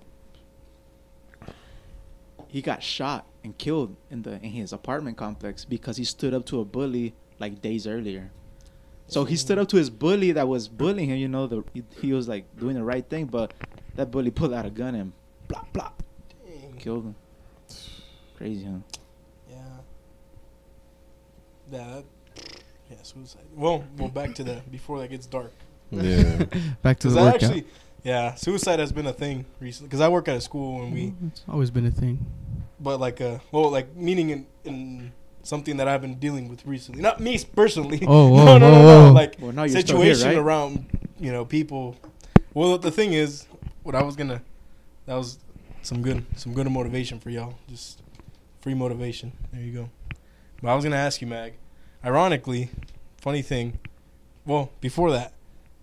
[2.47, 6.45] He got shot and killed in the in his apartment complex because he stood up
[6.47, 8.31] to a bully like days earlier.
[9.07, 11.17] So he stood up to his bully that was bullying him.
[11.17, 13.53] You know, the he, he was like doing the right thing, but
[13.95, 15.11] that bully pulled out a gun and
[15.47, 15.91] blah blah
[16.45, 16.73] Dang.
[16.77, 17.15] killed him.
[18.41, 18.71] Crazy, huh?
[19.47, 19.55] Yeah.
[21.71, 21.77] Yeah.
[21.77, 22.03] That,
[22.89, 22.97] yeah.
[23.03, 23.43] Suicide.
[23.55, 25.53] Well, well, back to the before that gets dark.
[25.91, 26.45] Yeah.
[26.81, 27.35] Back to the workout.
[27.43, 27.65] actually,
[28.01, 29.89] yeah, suicide has been a thing recently.
[29.89, 32.25] Because I work at a school and we, it's always been a thing.
[32.79, 35.11] but like, uh, well, like meaning in, in
[35.43, 37.01] something that I've been dealing with recently.
[37.01, 37.99] Not me personally.
[38.07, 39.05] Oh, no, whoa, no, no, whoa, no.
[39.07, 39.11] whoa.
[39.11, 40.43] Like Well, now you're still here, situation right?
[40.43, 40.85] around,
[41.19, 41.95] you know, people.
[42.55, 43.45] Well, the thing is,
[43.83, 44.41] what I was gonna,
[45.05, 45.37] that was
[45.83, 47.53] some good, some good motivation for y'all.
[47.69, 48.00] Just
[48.61, 49.31] free motivation.
[49.51, 49.89] There you go.
[50.61, 51.53] But I was gonna ask you, Mag.
[52.05, 52.69] Ironically,
[53.17, 53.79] funny thing.
[54.45, 55.33] Well, before that,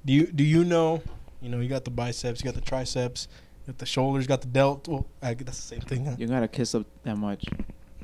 [0.05, 1.03] do you do you know?
[1.41, 3.29] You know, you got the biceps, you got the triceps,
[3.67, 4.89] you got the shoulders, you got the delt.
[4.89, 6.05] Well, I, that's the same thing.
[6.07, 6.17] Huh?
[6.19, 7.45] You gotta kiss up that much.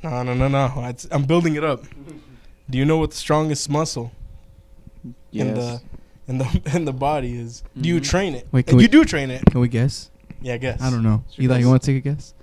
[0.02, 0.72] No, no, no, no.
[0.88, 1.82] It's, I'm building it up.
[2.70, 4.12] Do you know what the strongest muscle
[5.30, 5.46] Yes.
[5.46, 5.82] in the
[6.28, 7.62] in the in the body is?
[7.78, 8.04] Do you Mhm.
[8.08, 8.48] train it?
[8.52, 9.44] Wait, can And we- you do train it.
[9.50, 10.10] Can we guess?
[10.40, 10.80] Yeah, I guess.
[10.80, 11.24] I don't know.
[11.38, 11.62] Eli, does.
[11.62, 12.34] you want to take a guess?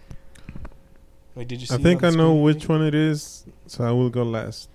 [1.35, 1.67] Wait, did you?
[1.73, 2.41] I think I know screen?
[2.43, 4.69] which one it is, so I will go last.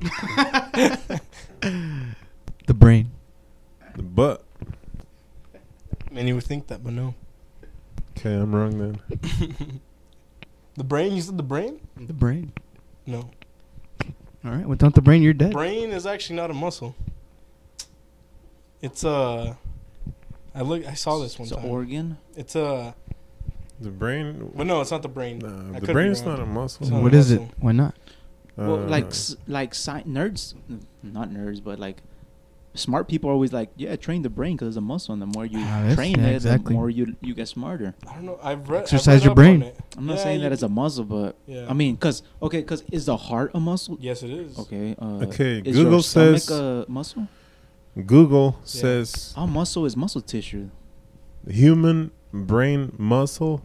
[2.66, 3.10] The brain.
[3.96, 4.44] The butt.
[6.10, 7.14] Many would think that, but no.
[8.16, 9.80] Okay, I'm wrong then.
[10.76, 11.14] The brain?
[11.14, 11.80] You said the brain?
[11.96, 12.52] The brain.
[13.04, 13.28] No.
[14.44, 14.66] All right.
[14.66, 15.52] Without the brain, you're dead.
[15.52, 16.94] Brain is actually not a muscle.
[18.80, 19.58] It's a.
[20.54, 20.86] I look.
[20.86, 21.70] I saw this one It's an time.
[21.70, 22.18] organ.
[22.36, 22.94] It's a.
[23.80, 24.50] The brain.
[24.54, 25.38] But no, it's not the brain.
[25.38, 26.82] Nah, the could be brain's not a muscle.
[26.84, 27.40] It's not What a is it?
[27.58, 27.94] Why not?
[28.56, 30.54] well, Uh, like s- like sci- nerds,
[31.02, 32.02] not nerds, but like
[32.74, 35.26] smart people are always like, yeah, train the brain because it's a muscle, and the
[35.26, 36.68] more you Ah, train yeah, it, exactly.
[36.74, 37.94] the more you you get smarter.
[38.06, 38.38] I don't know.
[38.42, 38.78] I've read.
[38.78, 39.72] I've Exercise read your brain.
[39.96, 41.66] I'm not Yeah, saying that you- it's a muscle, but Yeah.
[41.68, 43.96] I mean, cause okay, cause is the heart a muscle?
[43.98, 44.58] Yes, it is.
[44.58, 44.94] Okay.
[45.00, 47.28] Uh, Okay, Is Google your says- a muscle?
[48.06, 50.68] Google says All muscle is muscle tissue.
[51.48, 53.62] human brain muscle.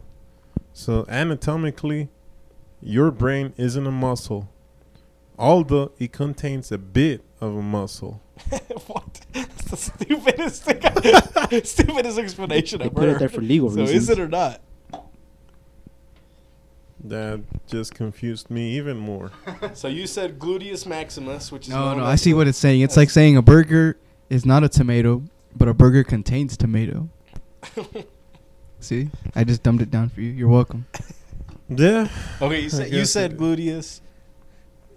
[0.76, 2.10] So anatomically,
[2.82, 4.50] your brain isn't a muscle,
[5.38, 8.20] although it contains a bit of a muscle.
[8.86, 9.20] what?
[9.32, 10.82] That's the stupidest thing.
[11.64, 14.06] stupidest explanation They I've put it there for legal so reasons.
[14.06, 14.60] So is it or not?
[17.02, 19.30] That just confused me even more.
[19.72, 22.04] So you said gluteus maximus, which is No, known no.
[22.04, 22.82] I see what it's saying.
[22.82, 23.96] It's like saying a burger
[24.28, 25.22] is not a tomato,
[25.56, 27.08] but a burger contains tomato.
[28.86, 30.30] See, I just dumbed it down for you.
[30.30, 30.86] You're welcome.
[31.68, 32.06] Yeah,
[32.40, 34.00] Okay, you said you said gluteus.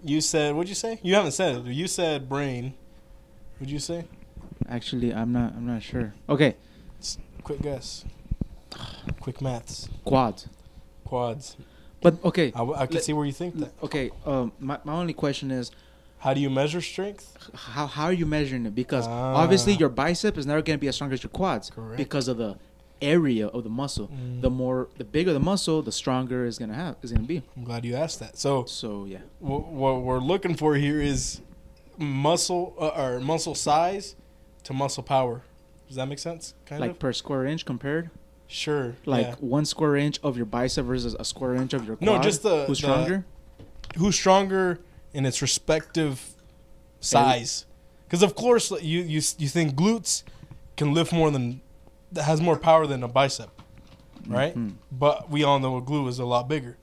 [0.04, 1.00] You said what'd you say?
[1.02, 1.64] You haven't said it.
[1.66, 2.74] You said brain.
[3.58, 4.04] What'd you say?
[4.68, 5.52] Actually, I'm not.
[5.56, 6.14] I'm not sure.
[6.28, 6.54] Okay,
[7.42, 8.04] Quick guess.
[9.20, 9.88] Quick maths.
[10.04, 10.46] quads.
[11.04, 11.56] Quads.
[12.00, 13.72] But okay, I, w- I can Let- see where you think that.
[13.82, 14.12] okay.
[14.24, 15.72] Um, my my only question is,
[16.18, 17.24] How do you measure strength?
[17.54, 18.74] how how are you measuring it?
[18.76, 19.78] Because obviously Ah.
[19.80, 21.96] your bicep is never gonna be as strong as your quads Correct.
[21.96, 22.56] because of the
[23.02, 24.08] area of the muscle.
[24.08, 24.40] Mm.
[24.42, 26.96] The more, the bigger the muscle, the stronger it's gonna have.
[27.02, 27.42] Is gonna be.
[27.56, 28.38] I'm glad you asked that.
[28.38, 29.18] So So yeah.
[29.40, 31.40] wh- what we're looking for here is
[31.98, 34.16] muscle uh, or muscle size
[34.64, 35.42] to muscle power.
[35.86, 36.54] Does that make sense?
[36.66, 36.98] Kind like of.
[36.98, 38.10] per square inch compared.
[38.46, 38.94] Sure.
[39.06, 39.34] Like yeah.
[39.40, 42.06] one square inch of your bicep versus a square inch of your quad.
[42.06, 43.24] No, just the- who's the- stronger.
[43.96, 44.80] who's stronger
[45.12, 46.34] in its respective
[47.00, 47.66] size.
[48.06, 50.22] Because of course you you you think glutes
[50.76, 51.60] can lift more than
[52.12, 53.50] that has more power than a bicep,
[54.26, 54.54] right?
[54.56, 54.74] Mhm.
[54.90, 56.76] But we all know a glute is a lot bigger.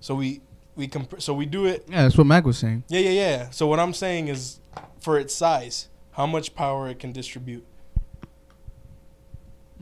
[0.00, 0.40] So we
[0.76, 1.84] we comp- so we do it.
[1.88, 2.84] Yeah, that's what Mag was saying.
[2.88, 3.50] Yeah, yeah, yeah.
[3.50, 4.60] So what I'm saying is,
[5.00, 7.64] for its size, how much power it can distribute.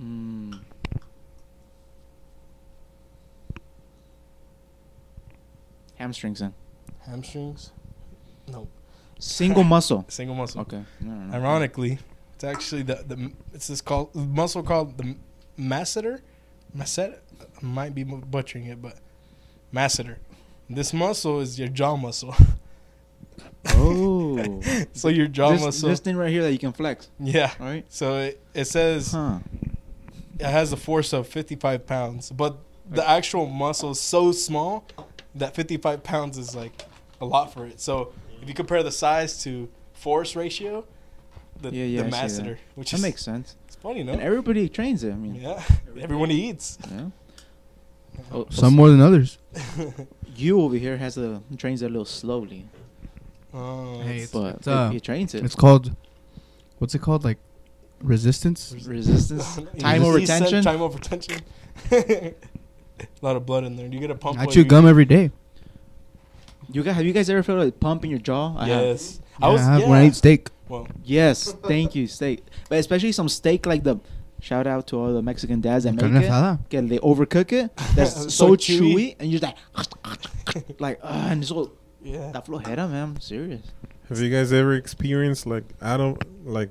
[0.01, 0.61] Mm.
[5.97, 6.55] Hamstrings then.
[7.07, 7.73] Hamstrings.
[8.47, 8.69] No,
[9.19, 10.05] Single muscle.
[10.09, 10.61] single muscle.
[10.63, 10.83] Okay.
[11.01, 11.35] No, no, no.
[11.35, 11.99] Ironically,
[12.39, 15.17] it's actually the the it's this called muscle called the
[15.59, 16.21] masseter.
[16.77, 17.19] Masseter.
[17.41, 18.99] I might be butchering it, but
[19.75, 20.19] masseter.
[20.71, 22.37] This muscle is your jaw muscle.
[23.71, 24.61] Oh.
[24.93, 25.89] so your jaw this, muscle.
[25.89, 27.11] this thing right here that you can flex.
[27.19, 27.51] yeah.
[27.59, 27.85] Right.
[27.89, 29.41] So it, it says Huh.
[30.39, 34.87] it has a force of 55 pounds, but the actual muscle is so small
[35.35, 36.85] that 55 pounds is like
[37.21, 37.81] a lot for it.
[37.81, 40.85] So if you compare the size to force ratio,
[41.63, 42.25] the, Yeah, yeah, the I that.
[42.31, 43.57] masseter, which That is makes sense.
[43.67, 44.13] it's funny, no?
[44.13, 45.13] And everybody trains it.
[45.13, 45.63] I mean, Yeah,
[46.01, 46.79] everyone eats.
[46.91, 47.07] yeah.
[48.33, 49.39] Oh, Some more than others.
[50.37, 52.67] You over here has a trains it a little slowly,
[53.53, 55.45] Oh, Hey, it's- but it's, he- uh, he trains it.
[55.45, 55.97] It's called,
[56.79, 57.25] what's it called?
[57.25, 57.39] Like
[58.03, 58.73] resistance.
[58.87, 60.63] resistance, time over said tension.
[60.63, 61.41] Time over tension.
[61.91, 62.35] a
[63.23, 63.89] lot of blood in there.
[63.89, 64.39] Do you get a pump?
[64.39, 65.31] I chew gum every day.
[66.71, 68.55] You guys, have you guys ever felt a pump in your jaw?
[68.59, 68.85] I have.
[68.85, 69.21] Yes.
[69.41, 69.61] Yeah, I was.
[69.63, 69.89] have yeah.
[69.89, 70.51] when I eat steak.
[70.69, 72.43] Well, Yes, thank you, steak.
[72.69, 73.99] But especially some steak like the.
[74.41, 76.31] Shout out to all the Mexican dads that make it.
[76.31, 76.61] asada.
[76.71, 77.77] Que they overcook it.
[77.97, 78.81] That's so, So chewy.
[78.81, 79.17] chewy.
[79.19, 79.57] and you're like,
[80.81, 82.31] like, uh, and it's all yeah.
[82.31, 83.17] that flojera, man.
[83.17, 83.63] I'm serious.
[84.09, 86.71] Have you guys ever experienced like I don't like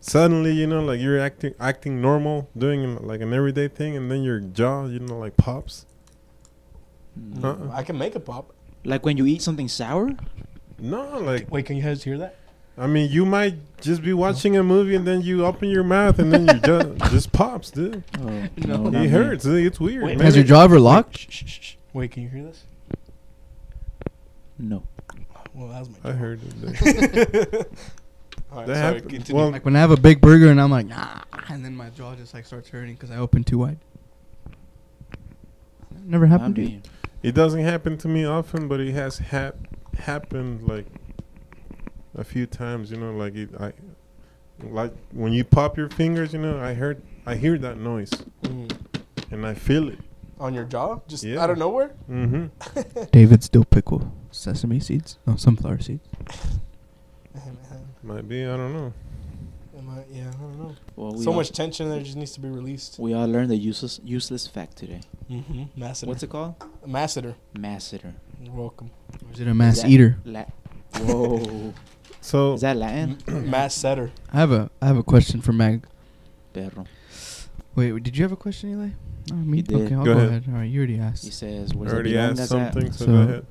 [0.00, 4.22] suddenly you know like you're acting acting normal doing like an everyday thing and then
[4.22, 5.86] your jaw you know like pops?
[7.18, 7.44] Mm.
[7.44, 7.70] Uh-uh.
[7.72, 8.52] I can make a pop.
[8.84, 10.10] Like when you eat something sour.
[10.80, 12.36] No, like Wait, can you guys hear that?
[12.78, 16.18] I mean you might just be watching a movie and then you open your mouth
[16.18, 18.02] and then you jaw just pops, dude.
[18.18, 18.24] Oh,
[18.56, 18.76] No.
[18.84, 19.08] not It me.
[19.08, 19.44] hurts.
[19.44, 20.04] It's weird.
[20.04, 20.20] Wait.
[20.20, 21.18] Has your jaw ever locked?
[21.18, 21.74] Shh, shh, shh, shh.
[21.92, 22.64] Wait, can you hear this?
[24.58, 24.82] No.
[25.54, 26.10] Well, that was my.
[26.10, 27.66] I heard it.
[28.52, 29.10] All right, That sorry, happened.
[29.10, 29.40] continue.
[29.42, 31.90] Well, Like when I have a big burger and I'm like, nah, and then my
[31.90, 33.78] jaw just like starts hurting because I open too wide.
[36.04, 36.68] Never Not happened to you.
[36.68, 36.82] me.
[37.22, 39.56] It doesn't happen to me often, but it has hap-
[39.98, 40.86] happened like
[42.16, 42.90] a few times.
[42.90, 43.72] You know, like it, I
[44.62, 46.32] like when you pop your fingers.
[46.32, 48.10] You know, I heard, I hear that noise,
[48.42, 48.70] Mm.
[49.30, 49.98] and I feel it.
[50.38, 51.38] On your jaw, just Yeah.
[51.42, 51.92] out of nowhere.
[52.10, 53.02] Mm-hmm.
[53.12, 55.18] David still pickle sesame seeds.
[55.26, 56.08] No, sunflower seeds.
[58.02, 58.44] Might be.
[58.44, 58.92] I don't know.
[59.76, 60.74] Am I- yeah, I don't know.
[60.96, 62.98] Well, we So much tension there just needs to be released.
[62.98, 65.00] We all learned the useless useless fact today.
[65.30, 65.80] Mm-hmm.
[65.80, 66.06] Masseter.
[66.06, 66.54] What's it called?
[66.86, 67.34] Masseter.
[67.54, 68.14] Masseter.
[68.42, 68.90] You're welcome.
[69.26, 70.16] Or is it a mass Is that eater?
[70.24, 70.44] La-
[71.00, 71.74] Whoa.
[72.22, 73.16] So Is that Latin?
[73.50, 74.10] Mass setter.
[74.30, 75.86] I have a I have a question for Mag.
[76.52, 76.84] Perro.
[77.74, 78.88] Wait, did you have a question, Eli?
[79.30, 79.58] No, me.
[79.58, 79.80] He did.
[79.86, 80.28] Okay, I'll Go go, ahead.
[80.28, 80.44] ahead.
[80.48, 81.24] All right, you already asked.
[81.24, 83.46] He says, I "Where's already the asked at?" something, so, So- go ahead.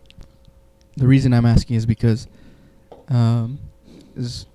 [0.97, 2.27] The reason I'm asking is because,
[3.07, 3.57] um,
[4.15, 4.45] is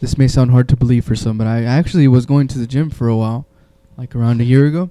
[0.00, 2.66] this may sound hard to believe for some, but I actually was going to the
[2.66, 3.44] gym for a while,
[3.96, 4.90] like around a year ago,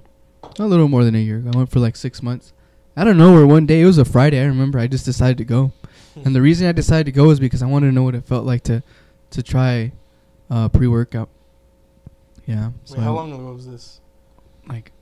[0.58, 1.52] a little more than a year ago.
[1.54, 2.52] I went for like six months.
[2.96, 4.40] I don't know where one day it was a Friday.
[4.40, 5.72] I remember I just decided to go,
[6.24, 8.24] and the reason I decided to go is because I wanted to know what it
[8.24, 8.82] felt like to,
[9.30, 9.92] to try,
[10.50, 11.28] uh, pre-workout.
[12.46, 12.70] Yeah.
[12.90, 14.00] Wait, how long ago was this?
[14.68, 14.92] Like,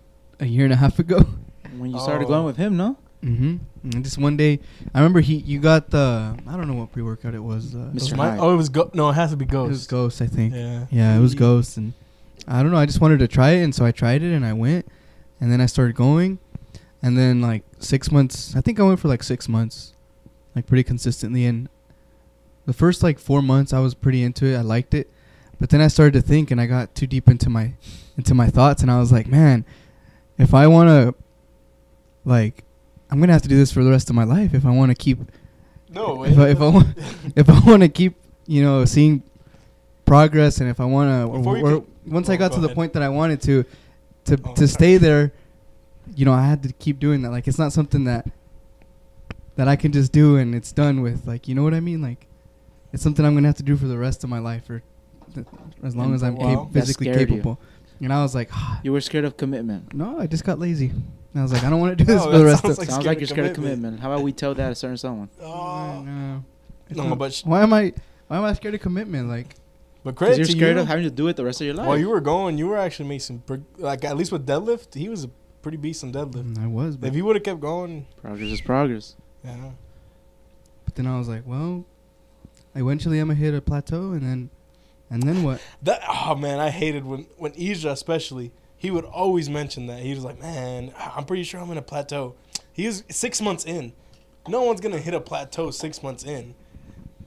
[0.41, 1.25] a year and a half ago.
[1.79, 2.29] When you started Oh.
[2.29, 2.99] going with him, no?
[3.25, 3.57] Mm-hmm.
[3.95, 4.61] And just one day,
[4.93, 7.75] I remember he you got the I don't know what pre workout it was.
[7.75, 8.13] Uh, Mr.
[8.13, 8.41] it My- Hyde.
[8.41, 8.91] oh, it was go.
[8.93, 10.19] No, it has to be ghost it was Ghost.
[10.19, 10.55] Ghost, I think.
[10.55, 10.87] Yeah.
[10.91, 11.95] Yeah, it was Ghost, and
[12.47, 12.77] I don't know.
[12.77, 14.87] I just wanted to try it, and so I tried it, and I went,
[15.41, 16.41] and then I started going,
[17.03, 18.55] and then like six months.
[18.57, 19.95] I think I went for like six months,
[20.55, 21.45] like pretty consistently.
[21.47, 21.69] And
[22.67, 24.57] the first like four months, I was pretty into it.
[24.57, 25.11] I liked it,
[25.61, 27.75] but then I started to think, and I got too deep into my
[28.17, 29.65] into my thoughts, and I was like, man,
[30.39, 31.15] if I want to,
[32.25, 32.65] like,
[33.11, 34.91] I'm gonna have to do this for the rest of my life if I want
[34.91, 35.19] to keep
[35.91, 36.25] No.
[36.25, 36.89] if I, if I want
[37.37, 38.15] if I want to keep
[38.47, 39.23] you know seeing
[40.05, 41.29] progress and if I want to
[42.05, 42.75] once oh, I got go to the ahead.
[42.77, 43.65] point that I wanted to
[44.27, 45.33] to Oh, to stay there
[46.15, 48.27] you know I had to keep doing that like it's not something that
[49.57, 52.01] that I can just do and it's done with like you know what I mean
[52.03, 52.27] like
[52.93, 54.83] it's something I'm gonna have to do for the rest of my life or
[55.35, 55.47] th-
[55.83, 56.65] as long And as I'm wow.
[56.65, 57.37] cap- physically scared you.
[57.37, 57.61] capable
[58.01, 58.81] and I was like ah.
[58.83, 59.95] You were scared of commitment.
[59.95, 61.05] no I just got lazy and
[61.37, 62.91] I was like I don't want to do this for the rest sounds of Like
[62.91, 63.81] Sounds like you're scared of commitment.
[63.83, 64.01] commitment.
[64.01, 65.29] How about we tell that to certain someone?
[65.41, 66.03] Oh.
[66.05, 66.45] no
[66.89, 67.93] It's No, but sh- why am I
[68.29, 69.29] why am I scared of commitment?
[69.29, 69.55] Like
[70.05, 70.83] But Because credit you're to scared you.
[70.83, 71.87] of having to do it the rest of your life.
[71.87, 75.09] While you were going, you were actually making some like at least with deadlift, he
[75.09, 75.31] was a
[75.63, 76.55] pretty beast on deadlift.
[76.55, 79.17] Mm, I was, but, If he would have kept going, progress is progress.
[79.45, 79.71] yeah.
[80.85, 81.85] but then I was like, well,
[82.75, 84.51] eventually I'm gonna hit a plateau, and then,
[85.11, 85.61] and then what?
[85.83, 88.53] That oh man, I hated when when Isra especially.
[88.77, 91.83] He would always mention that he was like, "Man, I'm pretty sure I'm in a
[91.83, 92.35] plateau."
[92.73, 93.93] He was six months in.
[94.49, 96.57] No one's gonna hit a plateau six months in.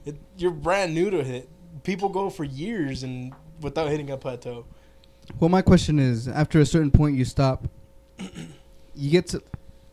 [0.04, 1.48] It, you're brand new to it.
[1.82, 4.66] People go for years and without hitting a plateau.
[5.40, 7.66] Well, my question is, after a certain point, you stop.
[8.98, 9.42] You get to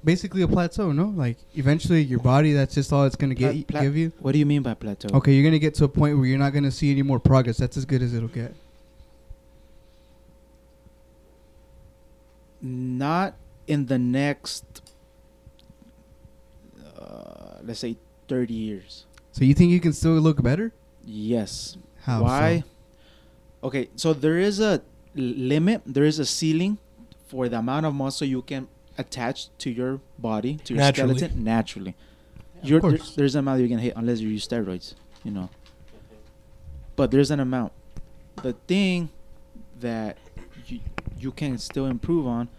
[0.02, 1.08] basically a plateau, no?
[1.16, 4.14] Like eventually, your body that's just all it's gonna Pla- get pla- give you.
[4.20, 5.10] What do you mean by plateau?
[5.18, 7.58] Okay, you're gonna get to a point where you're not gonna see any more progress.
[7.58, 8.56] That's as good as it'll get.
[12.62, 13.36] Not
[13.68, 14.82] in the next,
[16.98, 17.98] uh, let's say,
[18.30, 19.06] 30 years.
[19.34, 20.72] So you think you can still look better?
[21.04, 21.78] Yes.
[22.04, 22.20] How?
[22.20, 22.24] so?
[22.24, 22.64] Why?
[23.64, 24.82] Okay, so there is a
[25.16, 26.78] limit, there is a ceiling
[27.34, 28.68] for the amount of muscle you can
[29.00, 31.18] attach to your body, to your Naturally.
[31.18, 31.96] skeleton naturally.
[32.62, 34.94] You're, there- there's an amount you can hit unless you use steroids,
[35.24, 35.50] you know.
[36.96, 37.74] But there's an amount.
[38.44, 39.10] The thing
[39.82, 40.18] that
[40.68, 40.80] you,
[41.20, 42.50] you can still improve on,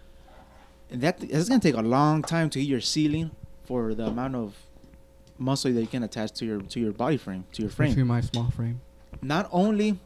[0.91, 3.31] and that it's gonna take a long time to hit your ceiling
[3.63, 4.55] for the amount of
[5.37, 8.03] muscle that you can attach to your to your body frame, to your frame Especially
[8.03, 8.81] my small frame.
[9.21, 9.97] not only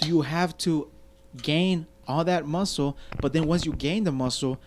[0.00, 0.88] do you have to
[1.42, 4.58] gain all that muscle, but then once you gain the muscle,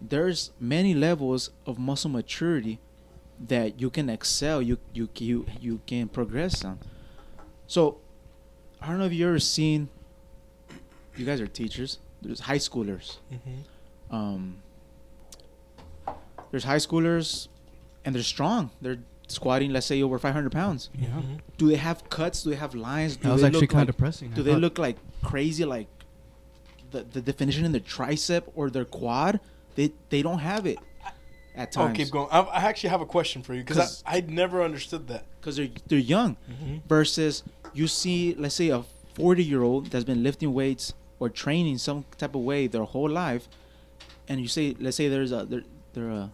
[0.00, 2.78] there's many levels of muscle maturity
[3.48, 6.78] that you can excel, you you you you can progress on.
[7.66, 7.98] So,
[8.80, 9.88] I don't know if you ever seen.
[11.16, 11.98] You guys are teachers.
[12.22, 13.18] There's high schoolers.
[13.32, 14.14] Mm-hmm.
[14.14, 14.62] Um,
[16.50, 17.48] there's high schoolers,
[18.04, 18.70] and they're strong.
[18.82, 20.90] They're squatting, let's say, over 500 pounds.
[20.94, 21.08] Yeah.
[21.56, 22.42] Do they have cuts?
[22.42, 23.16] Do they have lines?
[23.16, 24.32] Do That was they actually look kind like of depressing.
[24.32, 24.60] I do they thought.
[24.60, 25.86] look like crazy like
[26.90, 29.40] the the definition in their tricep or their quad
[29.76, 30.78] they they don't have it
[31.54, 32.28] at Oh, times keep going.
[32.30, 35.24] I, I actually have a question for you 'Cause- because I I'd never understood that.
[35.40, 36.76] because they're they're young Mm-hmm.
[36.88, 37.42] versus
[37.74, 38.82] you see let's say a
[39.14, 43.08] 40 year old that's been lifting weights or training some type of way their whole
[43.10, 43.48] life
[44.28, 46.30] and you say let's say there's a there there a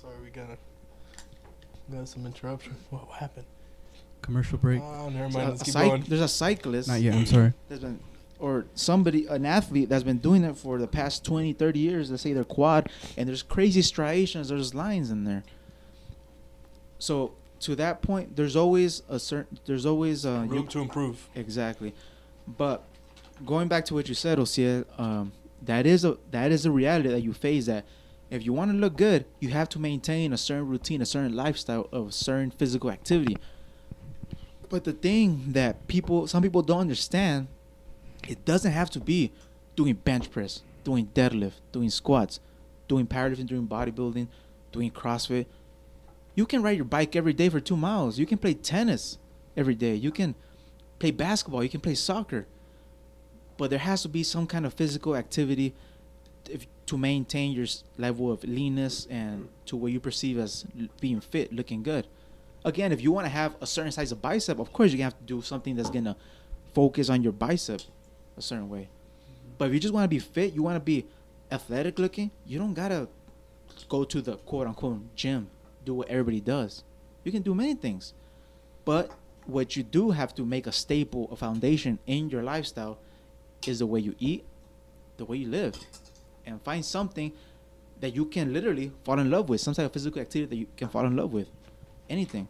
[0.00, 0.58] Sorry, we got a
[1.94, 2.76] got some interruption.
[2.90, 3.46] What, what happened?
[4.28, 4.82] Commercial break.
[4.82, 5.48] Oh, never mind.
[5.50, 6.04] Let's keep cyc- going.
[6.06, 7.14] there's a cyclist Not yet.
[7.14, 7.52] I'm sorry.
[7.68, 7.98] that's been
[8.38, 12.22] or somebody an athlete that's been doing it for the past 20 30 years let's
[12.22, 15.42] say their quad and there's crazy striations there's lines in there
[17.00, 21.28] so to that point there's always a certain there's always uh Room you, to improve.
[21.34, 21.92] exactly
[22.46, 22.84] but
[23.44, 27.08] going back to what you said Osiel, um that is a that is a reality
[27.08, 27.84] that you face that
[28.30, 31.34] if you want to look good you have to maintain a certain routine a certain
[31.34, 33.36] lifestyle of certain physical activity
[34.68, 37.48] but the thing that people some people don't understand
[38.26, 39.32] it doesn't have to be
[39.76, 42.40] doing bench press, doing deadlift, doing squats,
[42.88, 44.26] doing powerlifting, doing bodybuilding,
[44.72, 45.46] doing CrossFit.
[46.34, 48.18] You can ride your bike every day for two miles.
[48.18, 49.18] You can play tennis
[49.56, 49.94] every day.
[49.94, 50.34] You can
[50.98, 51.62] play basketball.
[51.62, 52.46] You can play soccer.
[53.56, 55.74] But there has to be some kind of physical activity
[56.48, 60.64] if, to maintain your level of leanness and to what you perceive as
[61.00, 62.06] being fit, looking good.
[62.64, 65.04] Again, if you want to have a certain size of bicep, of course you're gonna
[65.04, 66.16] have to do something that's gonna
[66.74, 67.80] focus on your bicep
[68.36, 68.88] a certain way.
[69.56, 71.06] But if you just want to be fit, you want to be
[71.50, 73.08] athletic looking, you don't gotta
[73.88, 75.48] go to the quote unquote gym,
[75.84, 76.84] do what everybody does.
[77.24, 78.12] You can do many things.
[78.84, 79.10] But
[79.46, 82.98] what you do have to make a staple, a foundation in your lifestyle
[83.66, 84.44] is the way you eat,
[85.16, 85.74] the way you live.
[86.46, 87.32] And find something
[88.00, 90.66] that you can literally fall in love with, some type of physical activity that you
[90.76, 91.48] can fall in love with.
[92.08, 92.48] Anything.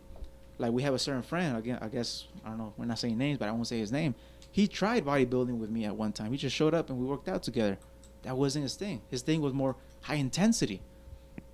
[0.58, 3.16] Like we have a certain friend, again, I guess I don't know, we're not saying
[3.16, 4.14] names, but I won't say his name.
[4.50, 6.32] He tried bodybuilding with me at one time.
[6.32, 7.78] He just showed up and we worked out together.
[8.22, 9.02] That wasn't his thing.
[9.08, 10.82] His thing was more high intensity.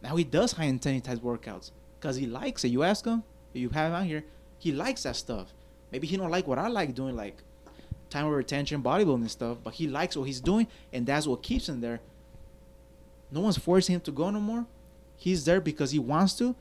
[0.02, 2.68] Now he does high intensity type workouts because he likes it.
[2.68, 4.24] You ask him, you have him out here,
[4.58, 5.52] he likes that stuff.
[5.92, 7.36] Maybe he don't like what I like doing, like
[8.10, 11.68] time under tension, bodybuilding stuff, but he likes what he's doing, and that's what keeps
[11.68, 12.00] him there.
[13.30, 14.66] No one's forcing him to go no more.
[15.16, 16.54] He's there because he wants to,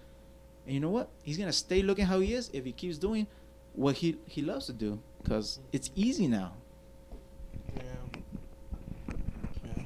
[0.66, 1.10] and you know what?
[1.24, 3.28] He's gonna stay looking how he is if he keeps doing
[3.74, 6.54] what he he loves to do because it's easy now.
[7.76, 7.84] Yeah.
[9.66, 9.84] yeah.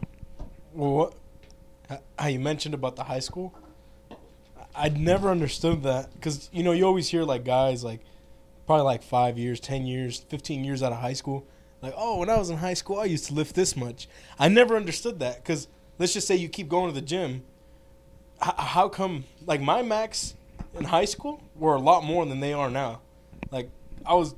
[0.73, 1.13] Well, what?
[2.19, 3.53] How you mentioned about the high school?
[4.75, 8.01] I'd never understood that because you know you always hear like guys like
[8.65, 11.45] probably like five years, ten years, fifteen years out of high school,
[11.81, 14.07] like oh when I was in high school I used to lift this much.
[14.37, 15.67] I never understood that because
[15.97, 17.43] let's just say you keep going to the gym.
[18.43, 20.35] H- how come like my max
[20.75, 23.01] in high school were a lot more than they are now.
[23.51, 23.69] Like
[24.05, 24.35] I was,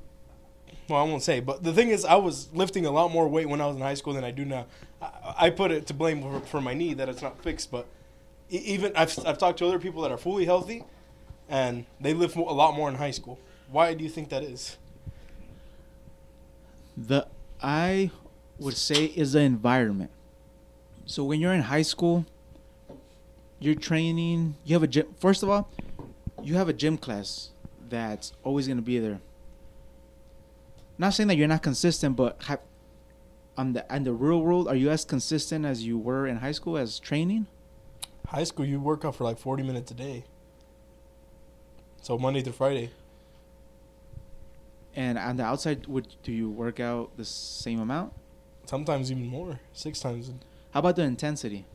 [0.87, 3.47] well, I won't say, but the thing is, I was lifting a lot more weight
[3.47, 4.65] when I was in high school than I do now.
[5.01, 7.85] I, I put it to blame for, for my knee that it's not fixed, but
[8.49, 10.83] even I've I've talked to other people that are fully healthy,
[11.47, 13.39] and they lift a lot more in high school.
[13.71, 14.77] Why do you think that is?
[16.97, 17.27] The
[17.61, 18.11] I
[18.57, 20.11] would say is the environment.
[21.05, 22.25] So when you're in high school,
[23.59, 24.55] you're training.
[24.65, 25.07] You have a gym.
[25.19, 25.69] First of all,
[26.45, 27.49] you have a gym class
[27.89, 29.19] that's always gonna be there.
[30.97, 32.59] Not saying that you're not consistent, but have,
[33.57, 36.51] on the in the real world, are you as consistent as you were in high
[36.51, 37.47] school as training?
[38.27, 40.25] High school, you work out for like forty minutes a day.
[42.01, 42.91] So Monday through Friday.
[44.95, 48.13] And on the outside, would do you work out the same amount?
[48.65, 50.31] Sometimes even more, six times
[50.71, 51.65] How about the intensity?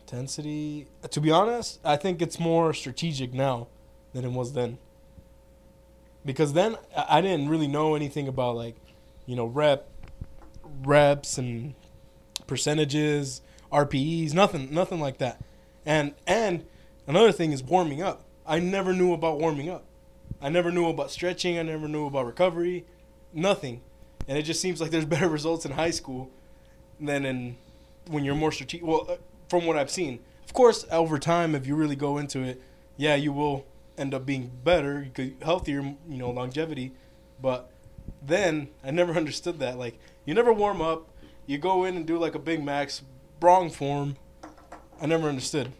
[0.00, 0.86] intensity.
[1.10, 3.68] To be honest, I think it's more strategic now
[4.12, 4.78] than it was then.
[6.24, 8.76] Because then I didn't really know anything about like,
[9.26, 9.88] you know, rep,
[10.84, 11.74] reps and
[12.46, 13.42] percentages,
[13.72, 15.42] RPEs, nothing, nothing like that.
[15.84, 16.64] And and
[17.06, 18.24] another thing is warming up.
[18.46, 19.84] I never knew about warming up.
[20.40, 21.58] I never knew about stretching.
[21.58, 22.84] I never knew about recovery.
[23.32, 23.80] Nothing.
[24.28, 26.30] And it just seems like there's better results in high school
[27.00, 27.56] than in
[28.08, 28.86] when you're more strategic.
[28.86, 29.16] Well, uh,
[29.48, 32.60] from what I've seen, of course, over time, if you really go into it,
[32.96, 33.64] yeah, you will
[33.98, 35.08] end up being better,
[35.42, 36.92] healthier, you know, longevity.
[37.40, 37.70] But
[38.24, 39.78] then I never understood that.
[39.78, 41.08] Like, you never warm up.
[41.46, 43.02] You go in and do like a Big Max,
[43.40, 44.16] wrong form.
[45.00, 45.72] I never understood.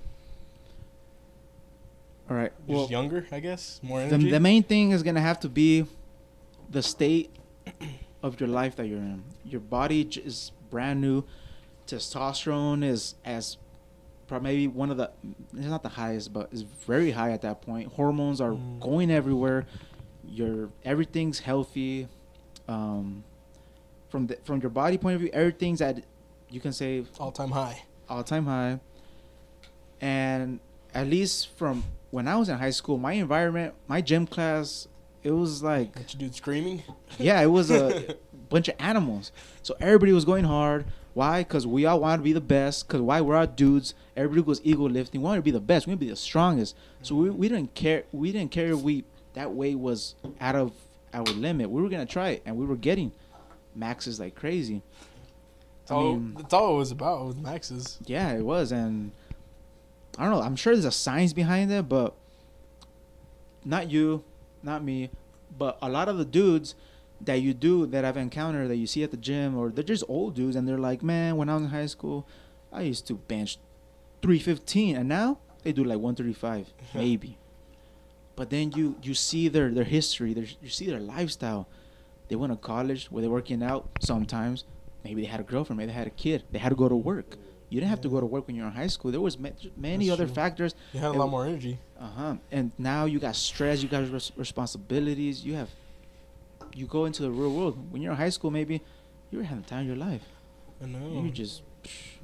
[2.29, 2.53] All right.
[2.67, 3.81] You're Well, just younger, I guess.
[3.83, 4.25] More energy.
[4.25, 5.87] the the main thing is gonna have to be
[6.71, 7.31] the state
[8.23, 9.23] of your life that you're in.
[9.45, 11.25] Your body is brand new.
[11.87, 13.57] Testosterone is as
[14.41, 15.11] maybe one of the
[15.55, 17.93] it's not the highest, but it's very high at that point.
[17.93, 18.81] Hormones are Mm.
[18.81, 19.67] going everywhere.
[20.29, 22.09] Your everything's healthy.
[22.69, 23.25] Um,
[24.09, 26.03] from the from your body point of view, everything's at
[26.49, 27.83] you can say All time high.
[28.09, 28.81] all time high.
[30.01, 30.61] And
[30.95, 34.89] at least from when I was in high school, my environment, my gym class,
[35.23, 36.83] it was like, What you do screaming?
[37.19, 38.17] yeah, it was a
[38.49, 39.33] bunch of animals.
[39.63, 40.85] So everybody was going hard.
[41.15, 41.41] Why?
[41.43, 42.87] Because we all wanted to be the best.
[42.87, 43.21] Because why?
[43.21, 43.95] We're all dudes.
[44.17, 45.21] Everybody was ego lifting.
[45.21, 45.87] We wanted to be the best.
[45.87, 46.75] We wanted to be the strongest.
[47.03, 48.05] So we, we didn't care.
[48.13, 49.05] We didn't care if we
[49.35, 50.73] that way was out of
[51.13, 51.71] our limit.
[51.71, 53.13] We were gonna try it, and we were getting
[53.75, 54.83] maxes like crazy.
[55.81, 57.99] That's I all, mean- that's all it was about with Max's.
[58.07, 59.11] Yeah, it was, and
[60.19, 60.41] I don't know.
[60.43, 62.15] I'm sure there's a science behind it, but
[63.65, 64.23] not you,
[64.63, 65.11] not me,
[65.59, 66.75] but a lot of the dudes
[67.25, 70.05] that you do that I've encountered that you see at the gym, or they're just
[70.09, 72.27] old dudes, and they're like, man, when I was in high school,
[72.73, 73.59] I used to bench
[74.23, 77.39] 315, and now they do like 135, maybe.
[78.35, 81.69] But then you you see their their history, their, you see their lifestyle.
[82.29, 84.65] They went to college where they're working out sometimes.
[85.05, 86.45] Maybe they had a girlfriend, maybe they had a kid.
[86.51, 87.37] They had to go to work.
[87.69, 89.11] You didn't have to go to work when you're in high school.
[89.11, 90.35] There was ma- many That's other true.
[90.35, 90.75] factors.
[90.93, 91.79] You had a lot more energy.
[91.99, 92.35] Uh huh.
[92.51, 93.83] And now you got stress.
[93.83, 95.45] You got res- responsibilities.
[95.45, 95.69] You have.
[96.75, 97.93] You go into the real world.
[97.93, 98.83] When you're in high school, maybe
[99.31, 100.23] you were having the time of your life.
[100.83, 101.23] I know.
[101.23, 101.63] You just.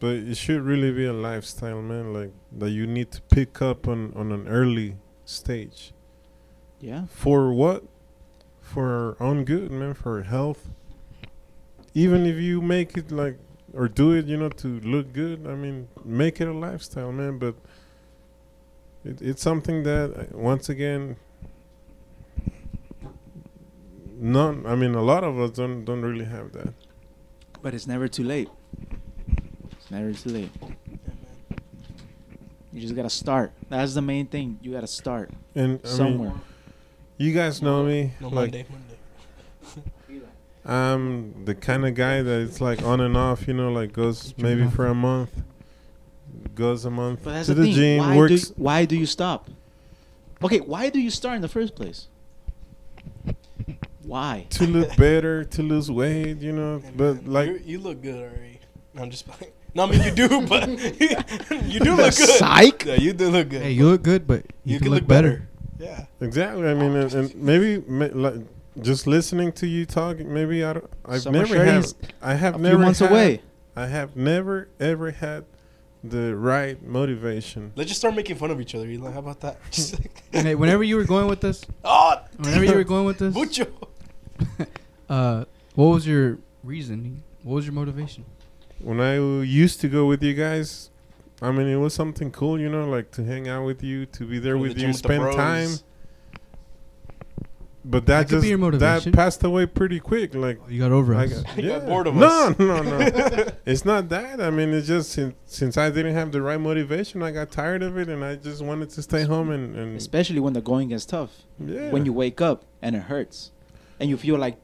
[0.00, 2.12] But it should really be a lifestyle, man.
[2.12, 5.92] Like that you need to pick up on on an early stage.
[6.80, 7.06] Yeah.
[7.10, 7.84] For what?
[8.60, 9.94] For our own good, man.
[9.94, 10.68] For our health.
[11.94, 13.38] Even if you make it like
[13.72, 15.46] or do it, you know, to look good.
[15.46, 17.38] I mean, make it a lifestyle, man.
[17.38, 17.56] But
[19.04, 21.16] it, it's something that uh, once again,
[24.18, 24.66] none.
[24.66, 26.74] I mean, a lot of us don't don't really have that.
[27.62, 28.48] But it's never too late.
[29.72, 30.50] It's never too late.
[32.72, 33.52] You just gotta start.
[33.68, 34.58] That's the main thing.
[34.62, 36.30] You gotta start And I somewhere.
[36.30, 36.40] mean,
[37.16, 38.12] you guys know me.
[38.20, 38.66] No, like Monday.
[38.70, 40.22] Monday.
[40.64, 44.34] I'm the kind of guy that it's like on and off, you know, like goes
[44.36, 45.42] maybe for a month,
[46.54, 47.74] goes a month but that's to the, the, thing.
[47.74, 48.52] gym, why do works.
[48.56, 49.48] why do you stop?
[50.44, 52.08] Okay, why do you start in the first place?
[54.08, 54.46] Why?
[54.50, 56.78] to look better, to lose weight, you know.
[56.80, 58.58] Hey, But man, like, you, you look good already.
[58.94, 59.52] No, I'm just playing.
[59.74, 60.66] No, I mean you do, but
[61.66, 62.38] you do look good.
[62.40, 62.84] psych?
[62.86, 63.62] Yeah, you do look good.
[63.62, 65.48] Hey, you look good, but you, You can can look, look better.
[65.78, 66.06] Yeah.
[66.20, 66.66] exactly.
[66.68, 68.34] I mean, and, and maybe like
[68.80, 70.90] just listening to you talk, maybe I don't.
[71.04, 71.84] I've Summer never had.
[72.22, 73.42] I have A never few months had, away.
[73.76, 75.44] I have never ever had
[76.02, 77.72] the right motivation.
[77.76, 78.86] Let's just start making fun of each other.
[78.88, 79.10] Eli.
[79.12, 79.58] How about that?
[80.32, 81.64] And hey, whenever you were going with this.
[81.84, 83.34] oh, whenever you were going with this.
[83.34, 83.66] mucho.
[85.08, 87.22] uh, what was your reason?
[87.42, 88.24] What was your motivation?
[88.80, 90.90] when I used to go with you guys,
[91.42, 94.24] I mean, it was something cool, you know, like to hang out with you, to
[94.24, 95.68] be there Go with the you, gym with spend time,
[97.84, 100.34] but That that, just be your that passed away pretty quick.
[100.34, 101.42] Like You got over I us.
[101.42, 101.78] got, You yeah.
[101.78, 102.58] got bored of no, us.
[102.58, 103.46] no, no.
[103.64, 104.40] it's not that.
[104.40, 107.82] I mean, it's just since, since I didn't have the right motivation, I got tired
[107.82, 110.88] of it, and I just wanted to stay home and, and Especially when the going
[110.90, 111.30] gets tough.
[111.58, 111.90] yeah.
[111.90, 113.52] When you wake up and it hurts,
[114.00, 114.56] and you feel like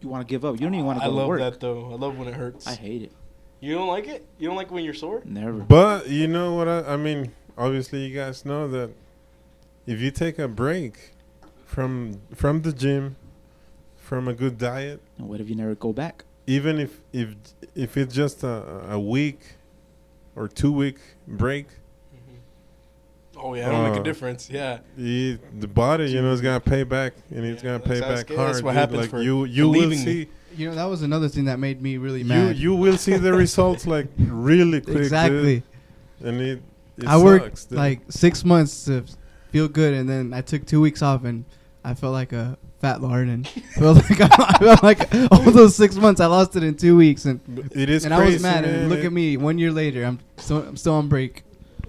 [0.00, 0.54] you want to give up.
[0.56, 1.40] You don't even want to I go to love work.
[1.40, 1.92] that though.
[1.92, 2.66] I love when it hurts.
[2.66, 3.12] I hate it.
[3.60, 4.26] you don't like it?
[4.38, 5.22] You don't like when you're sore?
[5.24, 5.52] Never.
[5.60, 6.68] But you know what?
[6.68, 8.90] I, I mean, obviously, you guys know that
[9.86, 11.12] if you take a break
[11.64, 13.16] from from the gym,
[13.96, 16.24] from a good diet, And what if you never go back?
[16.46, 17.34] even if if
[17.74, 19.40] if it's just a, a week
[20.36, 21.66] or two week break,
[23.46, 24.48] Oh yeah, it'll make Uh, a difference.
[24.50, 24.78] Yeah.
[24.96, 28.20] you, the body, you know, is gonna pay back, and it's Yeah, gonna pay that's-
[28.20, 28.64] back that's hard.
[28.64, 28.78] what dude.
[28.80, 30.04] happens like for- you, you will leaving me.
[30.04, 32.56] see, You know, that was another thing that made me really mad.
[32.56, 35.02] you will see the results like really quick, dude.
[35.02, 35.62] exactly.
[36.24, 36.62] and it.
[36.96, 37.76] it I worked dude.
[37.76, 39.04] like six months to
[39.52, 41.44] feel good, and then I took two weeks off, and
[41.84, 45.96] I felt like a fat lard, and felt like I, felt like all those six
[45.96, 47.40] months I lost it in two weeks, and
[47.74, 48.30] it is and crazy.
[48.30, 48.64] I was mad.
[48.64, 48.74] man.
[48.74, 51.42] And look It- at me, one year later, I'm still I'm still on break.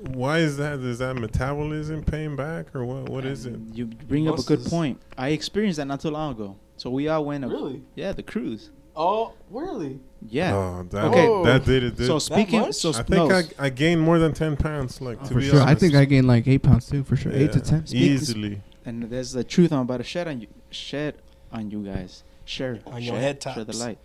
[0.10, 0.80] Why is that?
[0.80, 3.10] Is that metabolism paying back, or what?
[3.10, 3.56] What is it?
[3.74, 5.02] You bring up a good point.
[5.18, 6.56] I experienced that not too long ago.
[6.78, 7.44] So we all went.
[7.44, 7.82] A, Really?
[7.96, 8.70] Yeah, the cruise.
[8.98, 10.00] Oh, really?
[10.30, 10.56] Yeah.
[10.56, 11.44] Oh, that, Okay.
[11.52, 11.98] that did it.
[11.98, 12.08] Dude.
[12.08, 12.76] so speaking, much?
[12.76, 15.02] so I think no, I, I gained more than ten pounds.
[15.02, 17.04] Like oh, to for be sure, honest, I think I gained like eight pounds too,
[17.04, 17.86] for sure, eight to ten.
[17.86, 18.62] Speak- easily.
[18.86, 21.16] and there's the truth I'm about to shed on you, shed
[21.52, 22.24] on you guys.
[22.46, 23.56] Share On share, your head tops.
[23.56, 23.98] share the light.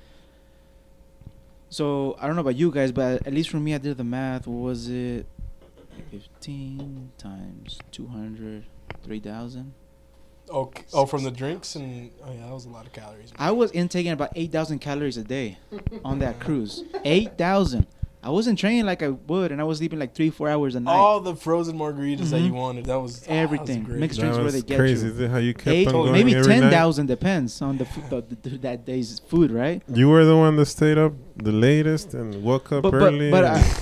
[1.68, 4.05] So I don't know about you guys, but at least for me, I did the
[4.05, 4.46] math.
[4.46, 5.26] What was it?
[6.11, 8.64] 15 times 200,
[9.03, 9.74] 3,000.
[10.53, 13.32] Oh, oh, from the drinks and oh yeah, that was a lot of calories.
[13.38, 15.59] I was intaking about 8,000 calories a day
[16.05, 16.82] on that cruise.
[17.05, 17.86] 8,000.
[18.23, 20.81] I wasn't training like I would, and I was sleeping like three, four hours a
[20.81, 20.93] night.
[20.95, 22.47] All the frozen margaritas that Mhm.
[22.49, 22.85] you wanted.
[22.85, 23.99] That was ah, that was Everything.
[23.99, 25.07] Mixed drinks where they get crazy.
[25.07, 25.12] you.
[25.14, 26.68] dude, How you kept Eight, on going maybe every night.
[26.71, 29.83] 10,000 depends on the, fu- the, the that day's food, right?
[29.89, 33.31] You were the one that stayed up the latest and woke up But but early.
[33.31, 33.75] but and I,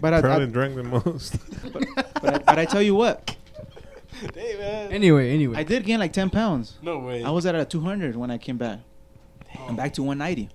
[0.00, 1.38] but I, probably I, drank the most.
[1.72, 3.34] but I but I tell you what,
[4.34, 4.92] Hey man.
[4.92, 6.78] Anyway, anyway, I did gain like 10 pounds.
[6.82, 7.24] no way.
[7.24, 8.78] I was at a 200 when I came back.
[9.66, 10.48] I'm back to 190.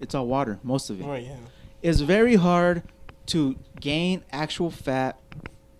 [0.00, 1.04] It's all water, most of it.
[1.04, 1.36] Right, yeah.
[1.82, 2.82] It's very hard
[3.26, 5.18] to gain actual fat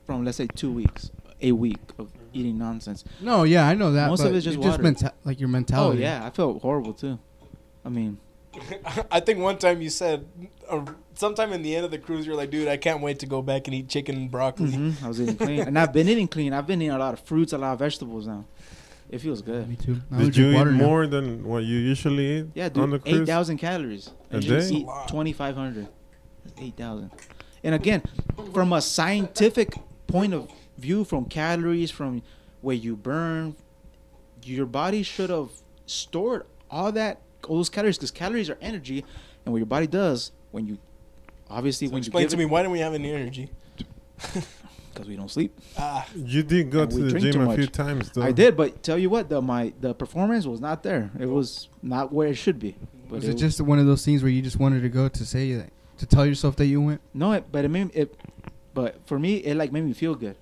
[0.05, 3.05] from let's say two weeks, a week of eating nonsense.
[3.21, 4.09] no, yeah, I know that.
[4.09, 4.93] Most but of it's just it just water.
[4.95, 5.99] menta- like your mentality.
[5.99, 7.19] Oh yeah, I felt horrible too.
[7.85, 8.19] I mean,
[9.11, 10.27] I think one time you said,
[10.69, 10.85] uh,
[11.15, 13.43] sometime in the end of the cruise, you're like, dude, I can't wait to go
[13.43, 14.71] back and eat chicken and broccoli.
[14.73, 16.53] mhm, I was eating clean, and I've been eating clean.
[16.53, 18.45] I've been eating a lot of fruits, a lot of vegetables now.
[19.13, 19.69] It feels good.
[19.69, 20.01] Me too.
[20.11, 20.87] I Did you eat water now.
[20.87, 23.21] more than what you usually eat Yeah, on the dude, cruise?
[23.21, 24.11] eight thousand calories.
[24.31, 24.75] A I usually day?
[24.79, 25.87] eat twenty five hundred.
[26.59, 27.11] Eight thousand.
[27.63, 28.03] And again,
[28.55, 29.75] from a scientific
[30.07, 30.49] point of
[30.79, 32.23] view, from calories, from
[32.63, 33.55] where you burn,
[34.45, 35.51] your body should have
[35.87, 39.05] stored all that, all those calories, because calories are energy,
[39.45, 40.79] and what your body does when you,
[41.51, 43.51] obviously, So when you explain to me why don't we have any energy?
[44.93, 45.59] because we don't sleep.
[45.79, 48.23] Ah, You did go to the gym a few times, though.
[48.23, 51.11] I did, but tell you what, the my the performance was not there.
[51.19, 52.77] It was not where it should be.
[53.09, 55.25] But Was it just one of those things where you just wanted to go to
[55.27, 57.01] say that, to tell yourself that you went?
[57.15, 58.15] No, it, but it made it.
[58.75, 60.37] But for me, it like made me feel good.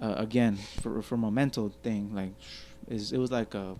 [0.00, 2.32] Uh, again, for from a mental thing, like
[2.88, 3.76] is it was like a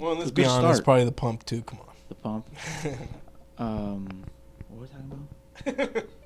[0.00, 0.76] well, let's It's a be honest.
[0.76, 0.84] start.
[0.84, 1.62] Probably the pump too.
[1.62, 1.94] Come on.
[2.08, 2.46] the pump.
[3.58, 4.24] Um,
[4.68, 5.28] what were we talking
[5.92, 6.04] about?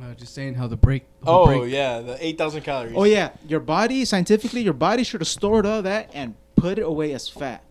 [0.00, 1.04] Uh, just saying how the break.
[1.22, 2.94] the Oh break- yeah, the eight thousand calories.
[2.96, 6.82] Oh yeah, your body scientifically, your body should have stored all that and put it
[6.82, 7.62] away as fat.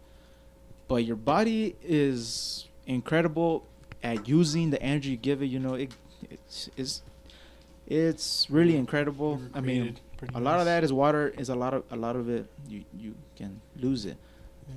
[0.88, 3.66] But your body is incredible
[4.04, 5.48] at using the energy you give it.
[5.48, 5.92] You know, it
[6.30, 7.02] it's it's,
[7.88, 9.42] it's really incredible.
[9.54, 11.34] I mean, Created pretty a lot of that is water.
[11.38, 14.18] Is a lot of a lot of it you you can lose it,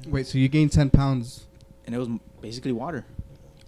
[0.07, 1.46] Wait, so you gained ten pounds?
[1.86, 2.09] and it was
[2.42, 3.07] basically water.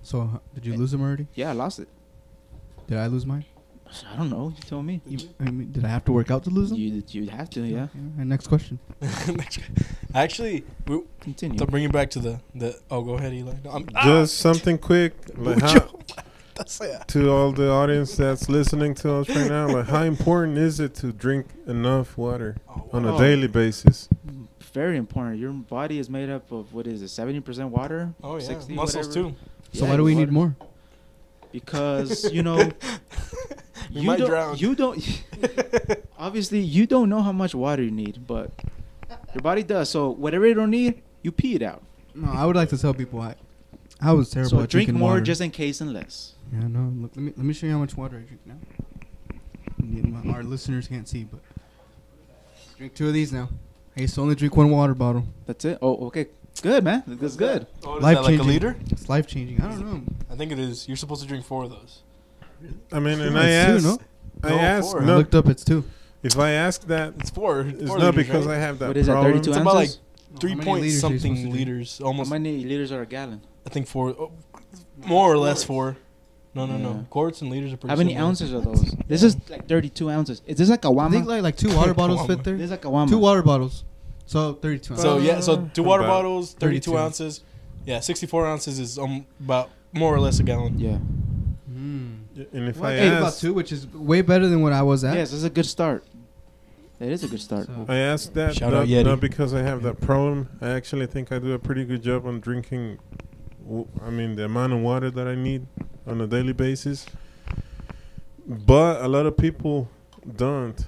[0.02, 1.26] So did you lose them already?
[1.34, 1.88] Yeah, I lost it.
[2.86, 3.46] Did I lose mine?
[4.12, 4.52] I don't know.
[4.54, 5.00] You tell me.
[5.06, 6.78] You, I mean, did I have to work out to lose them?
[6.78, 7.60] You you have to.
[7.62, 7.88] Yeah.
[8.18, 8.78] And next question.
[10.14, 11.58] Actually, we, Continue.
[11.58, 12.78] to bring it back to the the.
[12.90, 13.54] Oh, go ahead, Eli.
[13.64, 14.04] No, I'm, ah!
[14.04, 15.98] Just something quick, like how, Mucho.
[16.54, 17.08] That's it.
[17.08, 19.66] to all the audience that's listening to us right now.
[19.68, 24.08] Like, how important is it to drink enough water Oh, on a daily basis?
[24.74, 25.38] Very important.
[25.38, 27.08] Your body is made up of what is it?
[27.08, 28.12] Seventy percent water.
[28.22, 29.30] Oh yeah, 60, muscles whatever.
[29.30, 29.36] too.
[29.72, 30.26] So Yeah, why do we water.
[30.26, 30.56] need more?
[31.52, 32.56] Because you know
[33.92, 34.28] We you might don't.
[34.28, 34.56] drown.
[34.56, 35.22] You don't.
[36.18, 38.50] obviously, you don't know how much water you need, but
[39.34, 39.88] your body does.
[39.90, 41.82] So whatever you don't need, you pee it out.
[42.14, 43.34] No, I would like to tell people I,
[44.00, 45.22] I was terrible so at drink drinking more, water.
[45.22, 46.34] just in case, and less.
[46.52, 46.92] yeah, no.
[47.02, 48.56] Look, let me let me show you how much water I drink now.
[50.32, 51.40] Our listeners can't see, but
[52.78, 53.48] drink two of these now.
[53.96, 55.24] I used to only drink one water bottle.
[55.46, 55.78] That's it.
[55.82, 56.26] Oh, okay.
[56.62, 57.02] Good, man.
[57.06, 57.66] That's good.
[57.84, 58.46] Oh, is Life that like a changing.
[58.52, 58.76] liter?
[58.90, 59.60] It's life changing.
[59.60, 60.02] I don't know.
[60.40, 60.88] I think it is.
[60.88, 62.02] You're supposed to drink four of those.
[62.90, 64.00] I mean, and No, I it's two, asked,
[64.42, 64.48] no?
[64.48, 65.02] I No, asked, four.
[65.02, 65.48] I no, looked up.
[65.48, 65.84] It's two.
[66.22, 67.60] if I ask that, It's four.
[67.60, 68.56] it's four not liters, because right?
[68.56, 69.32] I have that What is that, problem.
[69.34, 70.00] 32 It's about like ounces?
[70.40, 71.68] three many point liters are you supposed to something drink?
[71.68, 71.98] liters.
[71.98, 72.30] How Almost.
[72.30, 73.42] many liters are a gallon?
[73.66, 74.08] I think four.
[74.18, 74.32] Oh,
[75.04, 75.98] more or less four.
[76.54, 76.82] No, no, Yeah.
[76.84, 77.06] no.
[77.10, 77.90] Quarts and liters are pretty.
[77.90, 78.28] How many similar.
[78.28, 78.94] ounces are those?
[79.08, 80.40] This is like 32 ounces.
[80.46, 81.10] Is this like a I Wama?
[81.10, 82.56] think like like two water bottles fit there.
[82.56, 83.10] this is like a Wama.
[83.10, 83.84] Two water bottles.
[84.24, 85.02] So 32 ounces.
[85.02, 86.98] So yeah, so two water About bottles, 32 32.
[86.98, 87.42] ounces.
[87.84, 90.78] Yeah, 64 ounces is um about more or less a gallon.
[90.78, 90.98] Yeah.
[91.72, 92.46] Mm.
[92.52, 94.82] And if Well, I hey, about ask, two, which is way better than what I
[94.82, 95.14] was at.
[95.16, 96.04] Yes, this is a good start.
[97.00, 97.66] It is a good start.
[97.66, 99.04] So- I asked that Shout not, out Yeti.
[99.04, 100.48] not because I have that problem.
[100.60, 102.98] I actually think I do a pretty good job on drinking.
[103.64, 105.66] w- I mean, the amount of water that I need
[106.06, 107.06] on a daily basis.
[108.46, 109.88] But a lot of people
[110.36, 110.86] don't.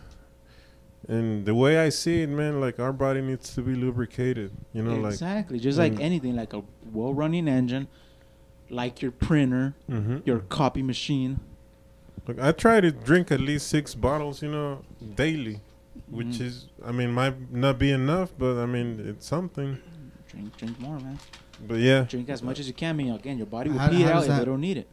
[1.08, 4.52] And the way I see it, man, like our body needs to be lubricated.
[4.72, 5.58] You know, exactly.
[5.58, 6.00] Just like Mm.
[6.00, 7.88] anything, like a well-running engine,
[8.72, 10.02] like your printer, like.
[10.02, 11.38] hmm your copy machine.
[12.26, 14.82] Look, I try to drink at least six bottles, you know,
[15.16, 15.60] daily,
[16.08, 16.40] which Mhm.
[16.40, 19.78] is, I mean, might not be enough, but I mean, it's something.
[20.28, 21.18] Drink, drink more, man.
[21.66, 22.90] But yeah, Drink as much as you can.
[22.90, 24.76] I mean, again, your body will How- pee it out if that- they don't need
[24.78, 24.88] it.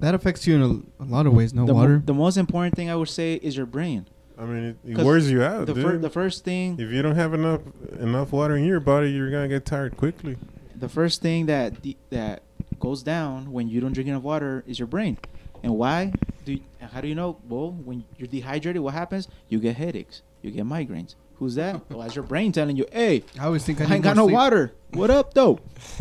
[0.00, 1.54] That affects you in a, a lot of ways.
[1.54, 2.02] No the, mo- water.
[2.04, 4.06] the most important thing I would say is your brain.
[4.38, 5.82] I mean, it, it 'Cause wears you out, the, dude.
[5.84, 7.62] fir- the first thing, if you don't have enough
[7.98, 10.36] enough water in your body, you're gonna get tired quickly.
[10.78, 12.42] the first thing that de- that
[12.80, 15.18] goes down when you don't drink enough water is your brain.
[15.62, 16.12] And why?
[16.44, 17.38] Do you, how do you know?
[17.48, 19.28] Well, when you're dehydrated, what happens?
[19.48, 20.22] You get headaches.
[20.42, 21.14] You get migraines.
[21.36, 21.80] Who's that?
[21.90, 24.26] well, that's your brain telling you, "Hey, I always think I, I, ain't got no
[24.26, 24.34] sleep.
[24.34, 24.72] water.
[24.92, 25.58] What up, though?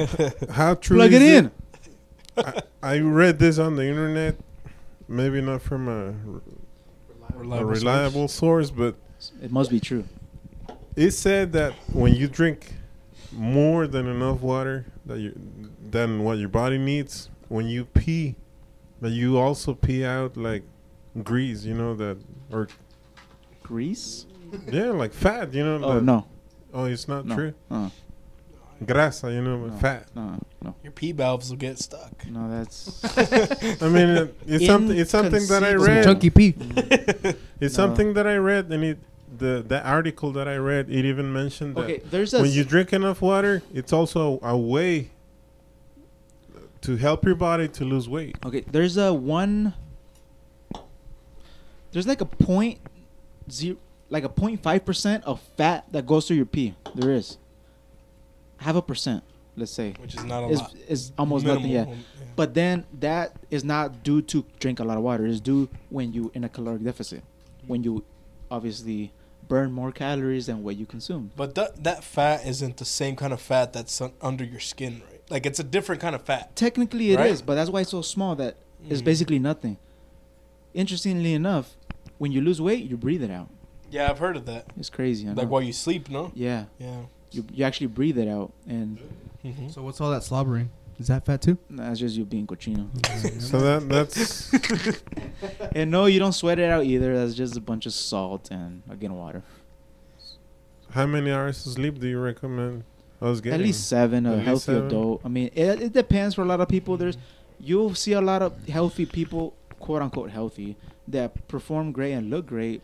[0.52, 1.52] How true Plug is it in."
[2.38, 4.36] I, I read this on the internet,
[5.08, 6.14] maybe not from a,
[7.56, 8.96] a reliable source, but
[9.42, 10.04] It must be true.
[10.98, 12.74] it said that when you drink
[13.32, 15.34] more than enough water that you
[15.96, 18.36] than what your body needs, when you pee,
[19.02, 20.64] that you also pee out like
[21.24, 22.18] grease, you know that
[22.52, 22.68] or
[23.64, 24.26] Grease?
[24.72, 25.80] yeah, like fat, you know.
[25.84, 26.26] Oh that- no,
[26.74, 27.54] Oh, it's not no, true.
[27.72, 27.90] uh,
[28.84, 29.78] Grasa, you know, No.
[29.78, 30.08] fat.
[30.14, 32.12] no, no, Your pee valves will get stuck.
[32.30, 32.42] no.
[32.52, 33.02] That's
[33.82, 34.98] I mean, it, it's something.
[34.98, 35.96] It's something that I Inconceivable.
[35.96, 36.04] read.
[36.04, 36.56] Chunky pee.
[37.64, 37.84] It's No.
[37.88, 38.98] something that I read, and it
[39.38, 42.02] the the article that I read, it even mentioned that okay.
[42.12, 45.10] There's a when you drink enough water, it's also a way
[46.86, 48.38] to help your body to lose weight.
[48.46, 49.74] Okay, there's a one.
[51.92, 52.80] There's like a point
[53.50, 53.78] zero,
[54.10, 56.76] like a point five percent of fat that goes through your pee.
[56.94, 57.38] There is.
[58.58, 59.24] Half a percent,
[59.56, 60.76] let's say, Which is not a is lot.
[60.88, 61.66] is almost nothing.
[61.68, 61.98] Yeah, Minimal,
[62.36, 65.26] but then that is not due to drink a lot of water.
[65.26, 67.24] It's due when you in a caloric deficit,
[67.68, 68.04] when you
[68.50, 69.12] obviously
[69.48, 71.32] burn more calories than what you consume.
[71.36, 75.15] But that that fat isn't the same kind of fat that's under your skin, right?
[75.30, 76.56] Like it's a different kind of fat.
[76.56, 77.46] Technically, it is, Right.
[77.46, 78.58] but that's why it's so small that
[78.90, 79.06] it's Mhm.
[79.06, 79.78] basically nothing.
[80.74, 81.76] Interestingly enough,
[82.18, 83.50] when you lose weight, you breathe it out.
[83.90, 84.66] Yeah, I've heard of that.
[84.78, 85.26] It's crazy.
[85.28, 85.42] I know.
[85.42, 86.32] Like while you sleep, no?
[86.36, 87.04] yeah, Yeah.
[87.32, 89.00] you you actually breathe it out, and
[89.42, 90.70] hmm So what's all that slobbering?
[91.00, 91.58] Is that fat too?
[91.70, 92.88] that's just you being cochino.
[93.42, 94.52] So that that's
[95.76, 97.18] and no, you don't sweat it out either.
[97.18, 99.44] That's just a bunch of salt and again water.
[100.92, 102.84] how many hours of sleep do you recommend?
[103.26, 104.26] Oh, I was getting At least seven.
[104.28, 104.86] At A least healthy seven?
[104.88, 105.22] adult.
[105.26, 106.96] I mean, it, it depends for a lot of people.
[106.96, 107.18] There's
[107.60, 112.46] you'll see a lot of healthy people, quote unquote healthy, that perform great and look
[112.46, 112.82] great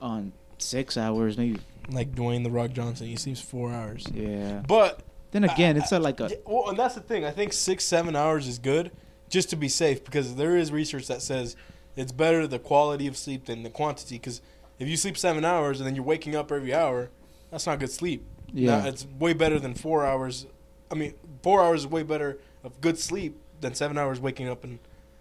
[0.00, 1.60] on six hours, maybe.
[1.90, 4.06] Like Dwayne the Rock Johnson, he sleeps four hours.
[4.14, 4.62] Yeah.
[4.66, 5.00] But
[5.32, 7.26] Then again, it's a, like a Yeah, well, and that's the thing.
[7.26, 8.90] I think six, seven hours is good,
[9.28, 11.56] just to be safe, because there is research that says
[11.94, 14.14] it's better the quality of sleep than the quantity.
[14.14, 14.40] Because
[14.78, 17.10] if you sleep seven hours and then you're waking up every hour,
[17.50, 18.24] that's not good sleep.
[18.54, 18.78] Yeah.
[18.80, 20.46] Now, it's way better than four hours.
[20.90, 24.64] I mean, four hours is way better of good sleep than seven hours waking up
[24.64, 24.78] and.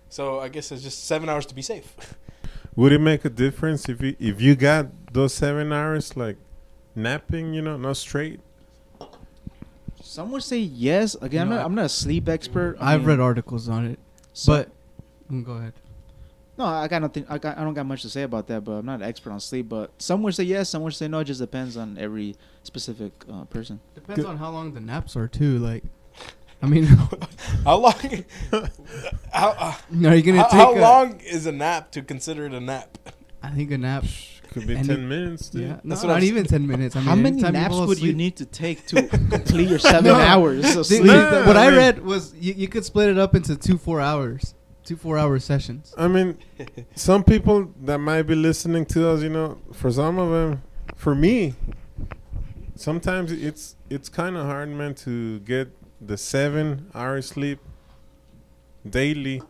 [0.09, 1.95] So I guess it's just seven hours to be safe.
[2.75, 6.37] Would it make a difference if you if you got those seven hours like
[6.95, 7.53] napping?
[7.53, 8.39] You know, not straight.
[10.01, 11.15] Some would say yes.
[11.21, 12.77] Again, No, I'm, not, I'm not a sleep expert.
[12.79, 13.99] I I've read articles on it,
[14.33, 14.69] so- but
[15.31, 15.73] mm, go ahead.
[16.57, 17.25] No, I got nothing.
[17.29, 17.57] I got.
[17.57, 18.63] I don't got much to say about that.
[18.63, 19.69] But I'm not an expert on sleep.
[19.69, 20.69] But some would say yes.
[20.69, 21.19] Some would say no.
[21.19, 23.79] It just depends on every specific uh, person.
[23.95, 25.57] Depends on how long the naps are too.
[25.59, 25.83] Like,
[26.61, 26.83] I mean,
[27.65, 27.93] how long?
[29.31, 29.75] how uh,
[30.07, 32.59] are you gonna how, take how a- long is a nap to consider it a
[32.59, 32.97] nap?
[33.41, 34.05] I think a nap.
[34.51, 35.49] Could be And ten it- minutes.
[35.49, 35.61] Dude.
[35.63, 36.95] Yeah, no, what not I'm even ten minutes.
[36.95, 39.67] I mean, How many anytime you naps fall would you need to take to complete
[39.67, 40.13] your seven No.
[40.15, 41.01] hours of The- sleep?
[41.03, 41.07] the-
[41.41, 43.79] No, what I I mean- read was you, you could split it up into two
[43.79, 44.53] four hours,
[44.83, 45.93] two four hour sessions.
[45.97, 46.37] I mean,
[46.95, 50.61] some people that might be listening to us, you know, for some of them,
[50.95, 51.55] for me,
[52.75, 55.69] sometimes it's it's kind of hard, man, to get
[56.01, 57.59] the seven hours sleep
[58.89, 59.41] daily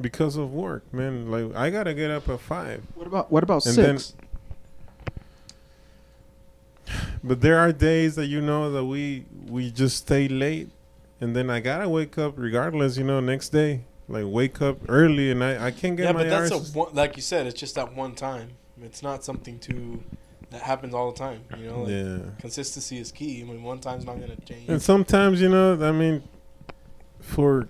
[0.00, 1.30] because of work, man.
[1.30, 4.14] Like I gotta get up at five, What about what about And then- six?
[7.22, 10.68] but there are days that you know that we we just stay late,
[11.20, 12.96] and then I gotta wake up regardless.
[12.96, 16.22] You know, next day, like wake up early, and I I can't get yeah, my
[16.24, 16.74] but that's hours.
[16.74, 18.50] a one, like you said, it's just that one time.
[18.82, 20.02] It's not something to
[20.50, 21.44] that happens all the time.
[21.56, 22.18] You know, like, yeah.
[22.40, 23.40] consistency is key.
[23.40, 24.68] I mean, one time's not gonna change.
[24.68, 26.22] And sometimes, you know, I mean,
[27.20, 27.68] for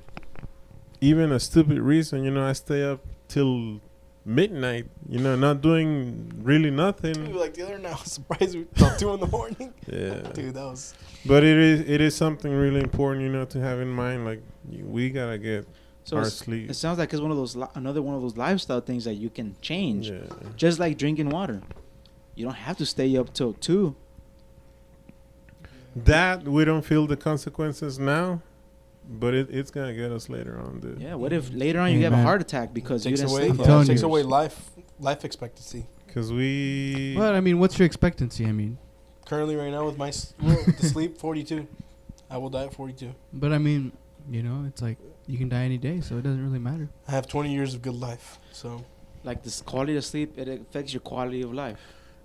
[1.00, 3.80] even a stupid reason, you know, I stay up till
[4.24, 7.34] midnight, you know, not doing really Dude, nothing.
[7.34, 9.74] like the other night, I was surprised we till two in the morning.
[9.86, 10.22] Yeah.
[10.32, 10.94] Dude, that was
[11.26, 14.24] But it is it is something really important, you know, to have in mind.
[14.24, 15.66] Like we gotta get
[16.04, 16.70] So our sleep.
[16.70, 19.14] it sounds like it's one of those li- another one of those lifestyle things that
[19.14, 20.10] you can change.
[20.10, 20.20] Yeah.
[20.56, 21.60] Just like drinking water.
[22.34, 23.94] You don't have to stay up till two.
[25.96, 28.42] That we don't feel the consequences now,
[29.08, 31.00] but it, it's gonna get us later on, dude.
[31.00, 31.14] Yeah.
[31.16, 33.60] What if later on you have a heart attack because you takes didn't away sleep?
[33.60, 34.70] I'm telling takes away life
[35.00, 35.86] life expectancy.
[36.14, 38.46] Cause we But I mean, what's your expectancy?
[38.46, 38.78] I mean,
[39.26, 41.66] Currently, right now with my s- with the sleep, forty two.
[42.28, 43.12] I will die at forty two.
[43.32, 43.92] but I mean,
[44.30, 44.98] you know, it's like
[45.30, 46.88] you can die any day, so it doesn't really matter.
[47.08, 48.38] I have twenty years of good life.
[48.52, 48.84] So
[49.24, 51.78] Like this quality of sleep, it affects your quality of life.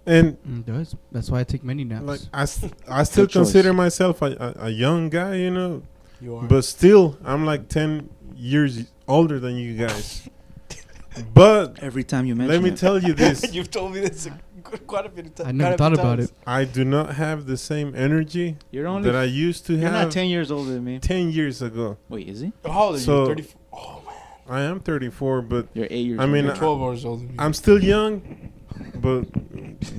[0.08, 0.96] and Mm, It does.
[1.12, 2.06] That's why I take many naps.
[2.12, 2.64] like I, s-
[3.00, 3.52] I still Good choice.
[3.52, 5.82] consider myself a, a, a young guy, you know,
[6.22, 6.48] you are.
[6.48, 8.74] But still, I'm like 10 years
[9.08, 10.30] older than you guys.
[11.34, 12.78] But Every time you mention let me it.
[12.78, 14.40] tell you this You've told me this a-
[14.88, 15.48] quite a few times.
[15.50, 16.32] I never thought about it.
[16.48, 19.82] I do not have the same energy You're only that I used to have.
[19.82, 21.00] you're not ten years older than me.
[21.00, 21.98] 10 years ago.
[22.10, 22.52] Wait, is he?
[22.66, 23.28] How old are So- you?
[23.28, 23.48] Thirty.
[23.74, 24.16] Oh man,
[24.50, 26.20] I am 34, but You're eight years.
[26.20, 26.60] I mean, you're older.
[26.60, 27.26] twelve hours older.
[27.26, 27.36] Than me.
[27.40, 28.52] I'm still young.
[28.96, 29.26] But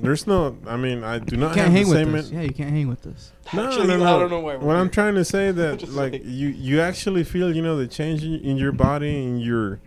[0.03, 2.15] there's no, I mean, I do you not can't have hang the with same.
[2.15, 2.29] us.
[2.29, 3.31] en- Yeah, you can't hang with us.
[3.53, 4.19] No, Actually, no, I no.
[4.19, 4.55] don't know why.
[4.57, 6.23] we're What I'm trying to say that like saying.
[6.25, 9.79] you you actually feel you know the change in, in your body in your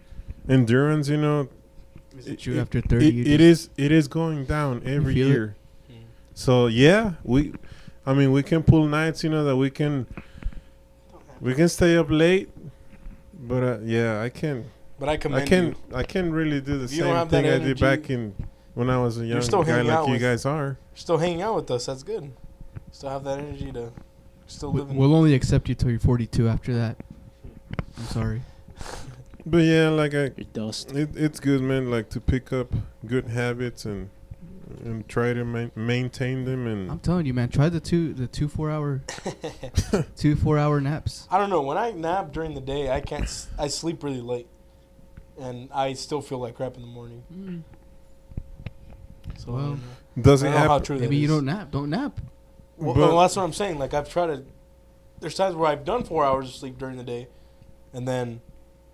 [0.49, 1.49] endurance you know
[2.21, 4.45] Is It- it true it- after 30 it, you it just- is it is going
[4.45, 5.57] down every year
[5.91, 5.95] Mm.
[6.35, 7.53] so yeah we
[8.07, 10.07] i mean we can pull nights you know that we can
[11.41, 12.49] we can stay up late
[13.51, 14.65] but uh, yeah i can
[14.99, 15.17] But I i
[15.47, 15.75] can you.
[15.95, 18.35] i can't really do the you same have that thing i did back in
[18.75, 21.17] when i was a young still guy hanging out like you with- guys are Still
[21.19, 21.87] hanging out with us.
[21.87, 22.31] That's good.
[22.93, 23.91] Still have that energy to
[24.47, 24.91] still We- live.
[24.95, 26.97] We'll only accept you till you're 42 after that.
[27.97, 28.43] I'm sorry.
[29.47, 30.93] but yeah like i You're dust.
[30.93, 31.91] It, it's good, man.
[31.91, 32.75] Like to pick up
[33.07, 34.11] good habits and
[34.85, 36.67] and try to ma- maintain them.
[36.67, 37.49] And I'm telling you, man.
[37.49, 39.03] Try the two the two four hour
[40.17, 41.27] two four hour naps.
[41.31, 41.63] I don't know.
[41.63, 43.25] When I nap during the day, I can't.
[43.25, 44.47] s- I sleep really late,
[45.39, 47.65] and I still feel like crap in the morning.
[49.39, 49.79] So Well,
[50.21, 51.01] does I it don't happen?
[51.01, 51.31] Maybe you is.
[51.31, 51.71] don't nap.
[51.71, 52.21] Don't nap.
[52.77, 53.79] Well, But- well, that's what I'm saying.
[53.79, 54.45] Like I've tried to.
[55.21, 57.29] There's times where I've done four hours of sleep during the day,
[57.93, 58.41] and then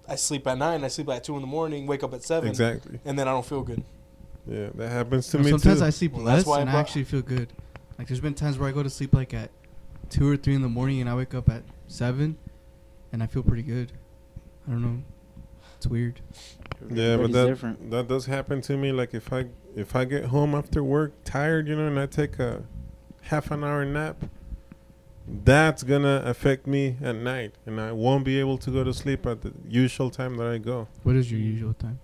[0.08, 0.84] I sleep at nine.
[0.84, 1.86] I sleep at two in the morning.
[1.86, 3.00] Wake up at seven, Exactly.
[3.04, 3.82] and then I don't feel good.
[4.46, 5.84] Yeah, that happens to Or me sometimes too.
[5.86, 7.52] I sleep Well, that's less why I and I brought- actually feel good.
[7.98, 9.50] Like there's been times where I go to sleep like at
[10.10, 12.36] two or three in the morning and I wake up at seven,
[13.12, 13.90] and I feel pretty good.
[14.68, 15.02] I don't know.
[15.76, 16.20] It's weird.
[16.90, 17.90] yeah, but that different.
[17.90, 18.92] that does happen to me.
[18.92, 22.38] Like if I if I get home after work tired, you know, and I take
[22.38, 22.62] a
[23.22, 24.16] half an hour nap,
[25.28, 29.26] that's gonna affect me at night, and I won't be able to go to sleep
[29.26, 30.88] at the usual time that I go.
[31.02, 31.98] What is your usual time?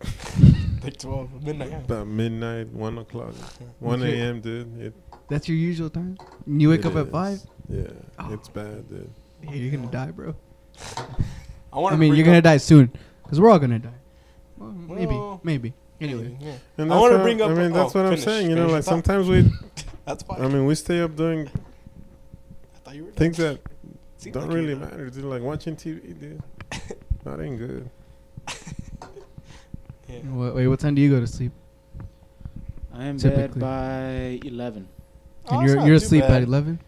[0.82, 1.72] Like twelve midnight.
[1.84, 3.34] About midnight, one o'clock,
[3.78, 4.40] one a.m.
[4.40, 4.94] Dude, it
[5.28, 6.18] That's your usual time.
[6.44, 7.40] You wake It up at five.
[7.68, 7.84] Yeah,
[8.18, 8.32] Oh.
[8.32, 9.08] it's bad, dude.
[9.42, 10.34] Hey, you're gonna die, bro.
[11.72, 11.94] I want.
[11.94, 12.90] I mean, you're gonna die soon,
[13.28, 13.90] cause we're all gonna die.
[14.56, 15.72] Well, maybe, Well, maybe.
[16.00, 16.54] Anyway, Yeah.
[16.78, 18.50] And I wanna bring up- I mean, that's oh, what I'm saying.
[18.50, 19.48] You know, like sometimes we,
[20.04, 20.42] That's fine.
[20.42, 21.48] I mean, we stay up doing
[22.92, 23.60] I thought you were things that
[24.18, 25.24] Seems don't like really you're matter, dude.
[25.24, 26.42] Like watching TV, dude.
[27.24, 27.90] that ain't good.
[30.08, 30.18] Yeah.
[30.26, 31.52] wait, wait, what time do you go to sleep?
[32.92, 33.60] I am in bed Typically.
[33.62, 34.86] by eleven.
[35.48, 36.30] Oh, and it's you're not you're too asleep bad.
[36.32, 36.80] at eleven.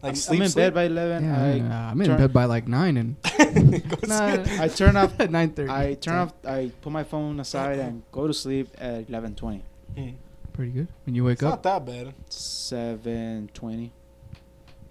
[0.00, 0.62] Like I'm, sleep, I'm in sleep?
[0.62, 1.24] bed by eleven.
[1.24, 3.16] Yeah, I yeah, I'm in turn- bed by like nine and
[3.88, 4.60] Go nah, sleep.
[4.60, 5.18] I turn off.
[5.18, 5.72] at nine thirty.
[5.72, 6.34] I turn off.
[6.46, 9.64] I put my phone aside and go to sleep at eleven twenty.
[9.96, 10.10] Hmm.
[10.52, 10.86] Pretty good.
[11.04, 12.14] When you wake It's not up, that bad.
[12.28, 13.92] Seven twenty.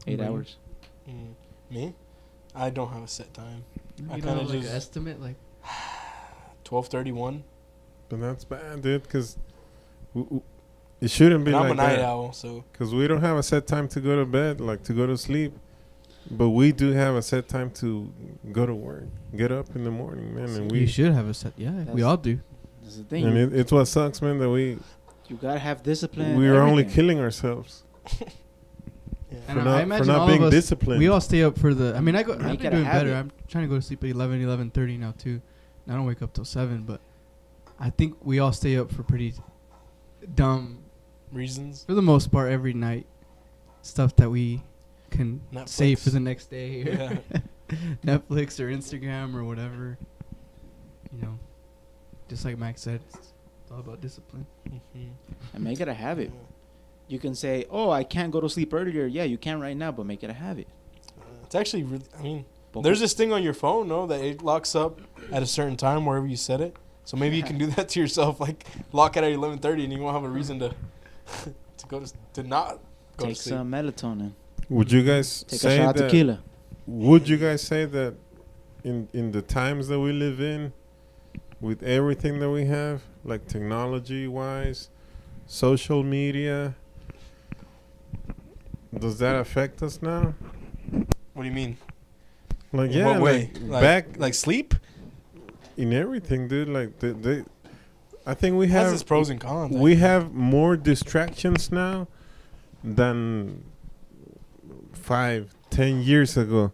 [0.07, 0.27] Eight Right.
[0.29, 0.55] hours.
[1.09, 1.33] Mm.
[1.69, 1.93] Me?
[2.55, 3.63] I don't have a set time.
[4.09, 5.35] I you kinda know, like just- estimate like
[6.63, 7.43] Twelve thirty-one.
[8.09, 9.03] But that's bad, dude.
[9.03, 9.37] Because
[11.01, 12.05] it shouldn't be And I'm a like night that.
[12.05, 14.93] owl, so Because we don't have a set time to go to bed, like to
[14.93, 15.53] go to sleep.
[16.29, 18.11] But we do have a set time to
[18.51, 19.05] go to work,
[19.35, 20.87] get up in the morning, man, and you we.
[20.87, 21.53] should have a set.
[21.57, 22.39] Yeah, we all do.
[22.83, 23.23] That's the thing.
[23.25, 24.77] And it, it's what sucks, man, that we
[25.29, 26.37] you gotta have discipline.
[26.37, 27.83] we are only killing ourselves.
[29.37, 29.43] Yeah.
[29.47, 30.99] And for I- I not, for imagine not all being of us- disciplined.
[30.99, 31.95] We all stay up for the.
[31.95, 32.33] I mean, I go.
[32.33, 33.09] I've Make been it doing better.
[33.13, 33.15] habit.
[33.15, 35.41] I'm trying to go to sleep at 11, 11.30 now too.
[35.87, 36.99] I don't wake up till seven, but
[37.79, 39.33] I think we all stay up for pretty
[40.35, 40.79] dumb,
[41.31, 41.85] Reasons.
[41.85, 43.05] for the most part, every night.
[43.83, 44.61] Stuff that we
[45.11, 47.39] can save for the next day, or Yeah.
[48.05, 49.97] Netflix or Instagram or whatever.
[51.13, 51.39] You know,
[52.27, 53.31] just like Max said, it's
[53.71, 54.45] all about discipline.
[54.69, 55.09] Mhm.
[55.53, 56.31] And make it a habit.
[57.07, 59.91] You can say, "Oh, I can't go to sleep earlier." Yeah, you can right now,
[59.91, 60.67] but make it a habit.
[61.43, 62.05] It's actually really.
[62.19, 64.99] I mean, But there's this thing on your phone, no, that it locks up
[65.31, 66.75] at a certain time wherever you set it.
[67.05, 69.99] So maybe you can do that to yourself, like lock it at 11:30, and you
[70.01, 70.69] won't have a reason to
[71.77, 72.79] to go to to not
[73.15, 73.53] go take to sleep.
[73.55, 74.31] some melatonin.
[74.69, 76.09] would you guys Take a say shot of that?
[76.09, 76.39] tequila.
[76.85, 78.15] Would you guys say that
[78.83, 80.73] in in the times that we live in,
[81.61, 84.89] with everything that we have, like technology wise,
[85.45, 86.75] social media,
[88.97, 90.33] does that affect us now?
[91.33, 91.77] What do you mean?
[92.73, 93.51] Like yeah, what way?
[93.53, 94.73] like, Like, back like sleep
[95.77, 96.69] in everything, dude.
[96.69, 97.43] Like they, they
[98.25, 99.75] I think we has have its pros and cons.
[99.75, 102.07] We have more distractions now
[102.83, 103.63] than
[104.93, 106.73] five, ten years ago.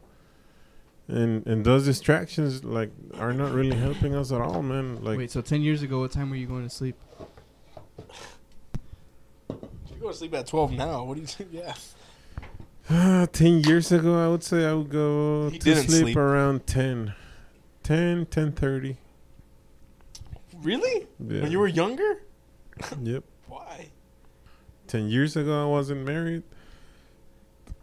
[1.07, 2.89] And and those distractions like
[3.19, 5.03] are not really helping us at all, man.
[5.03, 6.95] Like Wait, so ten years ago, what time were you going to sleep?
[9.49, 11.03] You go to sleep at 12 now.
[11.03, 11.49] What do you think?
[11.53, 11.73] Yeah.
[13.31, 16.17] ten years ago, I would say I would go He to sleep, sleep.
[16.17, 17.13] around 10.
[17.83, 18.97] 10, 10.30.
[20.61, 21.07] Really?
[21.19, 21.41] Yeah.
[21.41, 22.21] When you were younger?
[23.03, 23.23] Yep.
[23.47, 23.89] Why?
[24.87, 26.43] 10 years ago, I wasn't married.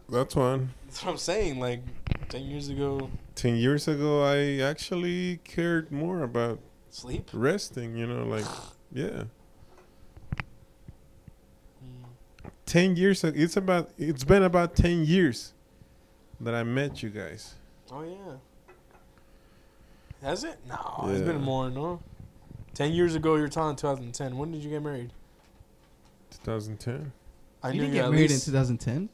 [0.09, 0.71] That's one.
[0.85, 1.59] That's what I'm saying.
[1.59, 1.81] Like
[2.29, 7.29] 10 years ago, 10 years ago, I actually cared more about sleep.
[7.33, 8.45] resting, you know, like,
[8.93, 9.23] yeah.
[11.83, 12.05] Mm.
[12.71, 15.51] 10 years it's about, it's been about 10 years
[16.39, 17.55] that I met you guys.
[17.91, 18.37] Oh yeah.
[20.23, 20.57] Has it?
[20.69, 21.69] No, it's been more.
[21.69, 21.99] No.
[22.73, 24.37] Ten years ago, you were talking 2010.
[24.37, 25.11] When did you get married?
[26.29, 27.11] 2010.
[27.61, 29.09] I you knew didn't you get married in 2010.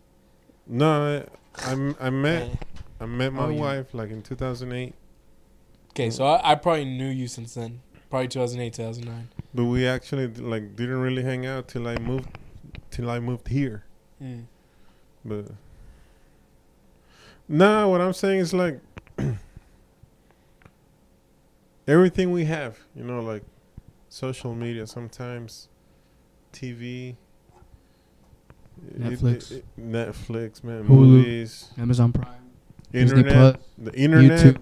[0.68, 1.26] No,
[1.58, 2.52] I, I, m- I met
[3.00, 4.94] i met my Oh, you- wife like in 2008,
[5.92, 7.82] Okay, so I, I probably knew you since then.
[8.12, 9.30] Probably 2008, 2009.
[9.56, 12.30] but we actually like didn't really hang out till I moved,
[12.92, 13.84] till I moved here.
[14.22, 14.46] Mm.
[15.26, 15.46] But
[17.48, 18.80] no, what I'm saying is like
[21.88, 23.44] everything we have, you know, like
[24.10, 25.68] social media, sometimes
[26.54, 27.16] TV,
[28.98, 29.52] Netflix.
[29.52, 30.90] it- it- Netflix, man, Hulu.
[30.90, 32.52] movies, Amazon Prime,
[32.94, 34.40] internet, Plus, the internet.
[34.40, 34.58] YouTube.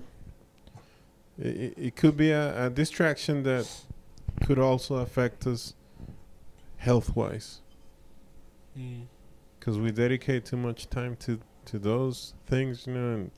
[1.38, 3.70] It, it, it could be a, a distraction that
[4.46, 5.74] could also affect us
[6.78, 7.60] health wise
[8.78, 9.06] Mm.
[9.60, 13.32] because we dedicate too much time to to those things, you know, and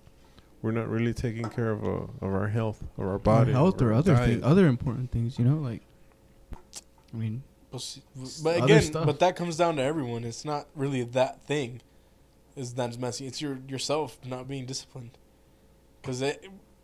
[0.61, 3.81] we're not really taking care of uh, of our health or our Or body, health,
[3.81, 5.37] or our other things, other important things.
[5.39, 5.81] You know, like
[7.13, 7.99] I mean, But s-
[8.43, 9.05] But again, stuff.
[9.05, 10.23] but that comes down to everyone.
[10.23, 11.81] It's not really that thing.
[12.55, 13.27] Is that's messy.
[13.27, 15.11] It's your yourself not being disciplined.
[16.01, 16.23] Because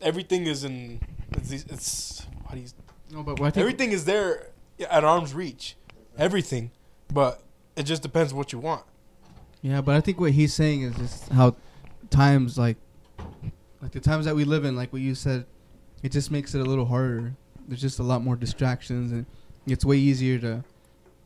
[0.01, 1.01] everything is in.
[1.33, 2.67] It's, it's how do you
[3.11, 4.49] no, but I everything is there
[4.89, 5.75] at arm's reach.
[6.17, 6.71] Everything,
[7.11, 7.41] but
[7.75, 8.83] it just depends what you want.
[9.61, 11.55] Yeah, but I think what he's saying is just how
[12.09, 12.77] times like
[13.81, 15.45] like the times that we live in, like what you said,
[16.01, 17.33] it just makes it a little harder.
[17.67, 19.25] There's just a lot more distractions and
[19.65, 20.63] it's way easier to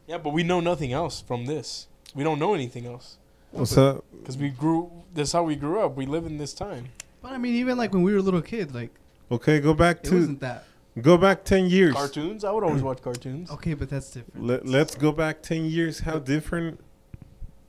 [0.06, 1.88] Yeah, but we know nothing else from this.
[2.14, 3.18] We don't know anything else
[3.52, 4.04] What's up?
[4.20, 4.92] because we grew.
[5.14, 5.96] That's how we grew up.
[5.96, 6.90] We live in this time.
[7.22, 8.92] But I mean even like when we were little kids, like
[9.32, 10.66] Okay, go back it to wasn't that.
[11.02, 11.94] Go back ten years.
[11.94, 12.44] Cartoons.
[12.44, 13.50] I would always watch cartoons.
[13.52, 14.46] Okay, but that's different.
[14.46, 16.00] Let, let's go back ten years.
[16.02, 16.80] How different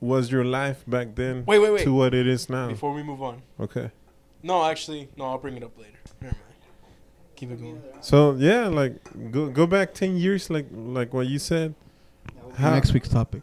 [0.01, 1.83] was your life back then Wait, wait, wait.
[1.83, 2.67] to what it is now?
[2.69, 3.41] Before we move on.
[3.59, 3.91] Okay,
[4.41, 5.25] No, actually, no.
[5.25, 5.97] I'll bring it up later.
[6.21, 6.45] Never mind.
[7.35, 7.81] Keep it going.
[8.01, 8.95] so yeah, like
[9.31, 11.75] go go back ten years, like like what you said.
[12.57, 13.41] How- Next week's topic.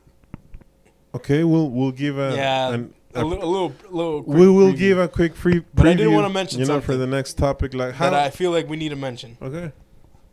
[1.15, 4.23] Okay, we'll we'll give a Yeah, an, A, li- a little, a little.
[4.23, 5.65] quick we will preview give a quick free.
[5.75, 8.11] But I did preview, wanna mention you know, for the next topic, like how.
[8.11, 9.37] that I feel like we need to mention.
[9.41, 9.73] okay.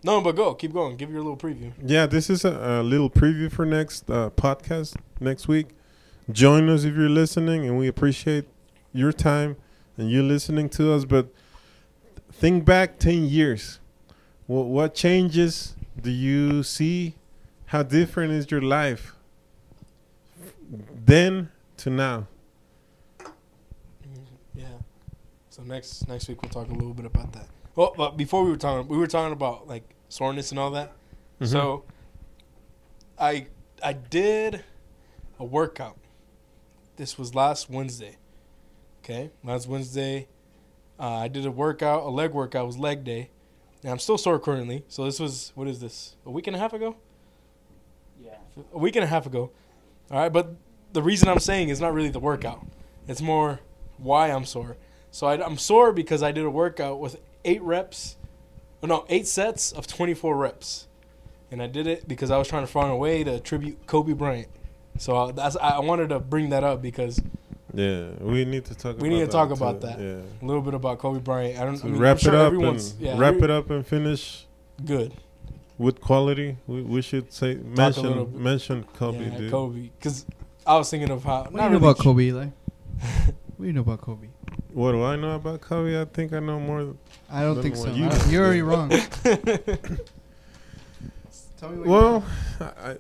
[0.05, 0.53] No, but go.
[0.53, 0.97] Keep going.
[0.97, 1.71] Give your little preview.
[1.81, 5.67] Yeah, this is a, a little preview for next uh, podcast next week.
[6.29, 8.45] Join us if you're listening, and we appreciate
[8.91, 9.55] your time
[9.97, 11.05] and you listening to us.
[11.05, 11.29] But
[12.31, 13.79] think back ten years.
[14.45, 17.15] What what changes do you see?
[17.67, 19.15] How different is your life
[21.05, 22.27] then to now?
[24.53, 24.65] Yeah.
[25.53, 27.45] So next next week we'll talk a little bit about that.
[27.75, 30.93] Well, but before we were talking, we were talking about like soreness and all that.
[31.39, 31.45] Mm-hmm.
[31.45, 31.83] So,
[33.19, 33.45] I
[33.83, 34.63] I did
[35.37, 35.99] a workout
[36.95, 38.17] this was last Wednesday.
[39.03, 40.27] Okay, last Wednesday,
[40.99, 42.63] uh, I did a workout, a leg workout.
[42.63, 43.29] It was leg day,
[43.83, 44.83] and I'm still sore currently.
[44.87, 46.15] So this was what is this?
[46.25, 46.95] A week and a half ago?
[48.19, 48.37] Yeah.
[48.73, 49.51] A week and a half ago.
[50.09, 50.55] All right, but
[50.93, 52.65] the reason I'm saying is not really the workout.
[53.07, 53.59] It's more
[53.99, 54.77] why I'm sore.
[55.14, 58.16] So I, I'm sore because I did a workout with eight reps,
[58.82, 60.88] oh no, eight sets of 24 reps,
[61.51, 64.14] and I did it because I was trying to find a way to tribute Kobe
[64.14, 64.47] Bryant.
[64.97, 67.22] So I, that's I wanted to bring that up because
[67.76, 68.97] Yeah, we need to talk.
[68.97, 69.99] We about need to talk that about that.
[69.99, 70.16] Yeah.
[70.41, 71.59] a little bit about Kobe Bryant.
[71.59, 73.86] I don't So I mean, wrap sure it up and yeah, wrap it up and
[73.86, 74.47] finish
[74.84, 75.14] good.
[75.78, 76.57] with quality.
[76.66, 79.51] We, we should say little mention mention Kobe, yeah, dude.
[79.51, 80.26] Kobe, because
[80.66, 81.43] I was thinking of how.
[81.43, 82.45] What do not you know really about Kobe, Eli?
[82.97, 84.30] what do you know about Kobe?
[84.74, 85.99] What do I know about Kobe?
[86.01, 86.95] I think I know more.
[87.30, 87.88] I don't think so.
[87.89, 88.89] You don't, you're already wrong.
[91.57, 92.26] Tell me what Well,
[92.59, 92.97] I, I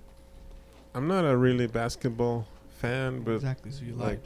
[0.95, 2.47] I'm not a really basketball
[2.77, 3.71] fan, but exactly.
[3.71, 4.19] So you like-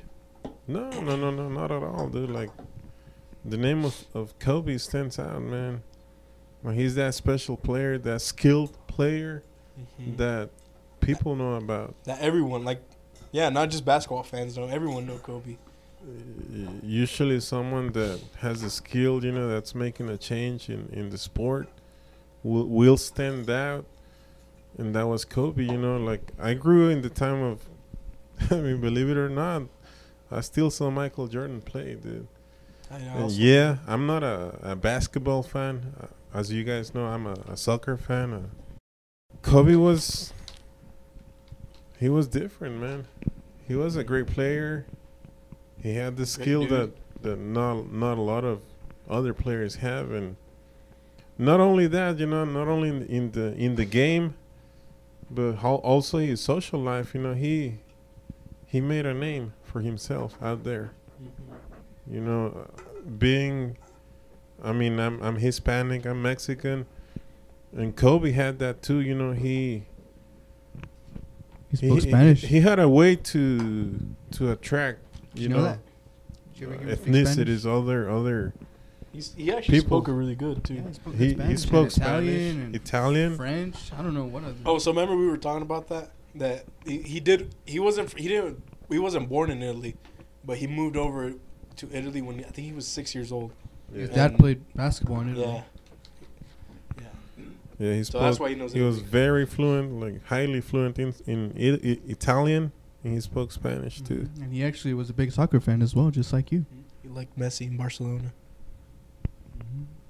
[0.43, 0.53] lied.
[0.67, 2.29] no, no, no, no, not at all, dude.
[2.29, 2.49] Like
[3.45, 5.81] the name of of Kobe stands out, man.
[6.63, 9.43] Well, he's that special player, that skilled player
[10.01, 10.17] Mhm.
[10.17, 10.49] that
[10.99, 11.93] people know about.
[12.05, 12.81] that everyone like,
[13.31, 14.65] yeah, not just basketball fans know.
[14.67, 15.57] Everyone know Kobe.
[16.83, 21.17] Usually someone that has a skill, you know, that's making a change in, in the
[21.17, 21.69] sport
[22.43, 23.85] will, will stand out.
[24.77, 27.65] And that was Kobe, you know, like I grew in the time of,
[28.51, 29.63] I mean, believe it or not,
[30.31, 32.27] I still saw Michael Jordan play, dude.
[32.91, 33.17] I know.
[33.17, 35.93] And yeah, I'm not a, a basketball fan.
[35.99, 38.33] Uh, As you guys know, I'm a, a soccer fan.
[38.33, 38.41] Uh,
[39.41, 40.33] Kobe was,
[41.99, 43.07] he was different, man.
[43.67, 44.85] He was a great player.
[45.87, 48.61] He had the skill that, that not not a lot of
[49.09, 50.35] other players have, and
[51.37, 54.35] not only that, you know, not only in, in the in the game,
[55.31, 57.13] but how also his social life.
[57.15, 57.79] You know, he
[58.65, 62.13] he made a name for himself out there Mhm.
[62.13, 62.81] you know, uh,
[63.17, 63.77] being,
[64.63, 66.85] I mean, I'm I'm Hispanic, I'm Mexican,
[67.75, 68.99] and Kobe had that too.
[68.99, 69.83] You know, he
[71.69, 72.41] He spoke he, Spanish.
[72.43, 73.99] He, had a way to
[74.31, 75.06] to attract, Did
[75.37, 75.79] you, you know, know that?
[76.53, 77.27] Did you uh, hear him speak Spanish?
[77.63, 78.53] ethnicities, other other.
[79.13, 80.75] He's, he actually People- spoke it really good too.
[80.75, 83.35] Yeah, he spoke, He good he Spanish spoke and Spanish, Italian and Italian.
[83.37, 83.77] French.
[83.97, 84.55] I don't know what other.
[84.65, 86.11] Oh, so remember we were talking about that?
[86.35, 87.55] That he, he did.
[87.65, 88.17] He wasn't.
[88.17, 88.61] He didn't.
[88.89, 89.95] He wasn't born in Italy,
[90.45, 91.33] but he moved over
[91.77, 93.51] to Italy when I think he was six years old.
[93.93, 95.47] His dad played basketball in Italy.
[95.47, 95.63] Yeah.
[96.99, 97.43] Yeah.
[97.79, 98.73] yeah he So that's why he knows.
[98.73, 102.71] he was very fluent, like highly fluent in in I- I- Italian,
[103.03, 104.27] and he spoke Spanish too.
[104.35, 104.43] Mhm.
[104.43, 106.65] And he actually was a big soccer fan as well, just like you.
[107.03, 108.33] He liked Messi in Barcelona.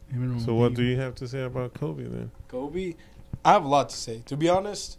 [0.09, 2.31] Him and So what do you have to say about Kobe then?
[2.47, 2.95] Kobe,
[3.43, 4.21] I have a lot to say.
[4.27, 4.97] To be honest,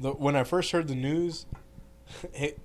[0.00, 1.46] the, when I first heard the news,
[2.34, 2.58] it,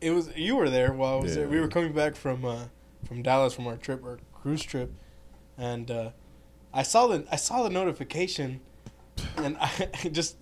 [0.00, 1.48] it was you were there while I was there.
[1.48, 2.64] We were coming back from uh,
[3.06, 4.92] from Dallas from our trip, our cruise trip,
[5.56, 6.10] and uh,
[6.74, 8.60] I saw the I saw the notification,
[9.36, 10.36] and I just,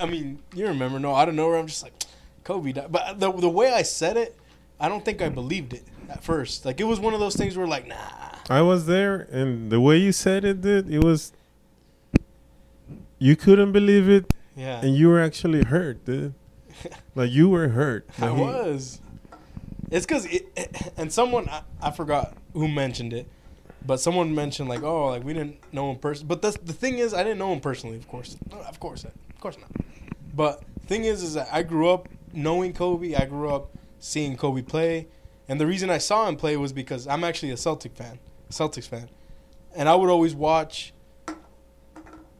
[0.00, 0.98] I mean, you remember?
[0.98, 1.92] No, I don't know where I'm just like,
[2.46, 2.92] Kobe died.
[2.92, 4.36] But the the way I said it,
[4.78, 6.64] I don't think I believed it at first.
[6.64, 7.96] Like it was one of those things where like, nah.
[8.48, 11.32] I was there, and the way you said it, dude, it was.
[13.18, 14.80] You couldn't believe it, Yeah.
[14.84, 16.34] and you were actually hurt, dude.
[17.16, 18.06] Like you were hurt.
[18.20, 19.00] I he- was.
[19.90, 20.44] It's because it,
[20.96, 23.26] and someone I, I forgot who mentioned it,
[23.84, 26.26] but someone mentioned like, oh, like we didn't know him person.
[26.28, 29.40] But that's the thing is, I didn't know him personally, of course, of course, of
[29.40, 29.70] course not.
[30.34, 33.14] But thing is, is that I grew up knowing Kobe.
[33.14, 35.08] I grew up seeing Kobe play,
[35.48, 38.18] and the reason I saw him play was because I'm actually a Celtic fan,
[38.50, 39.08] Celtics fan,
[39.74, 40.92] and I would always watch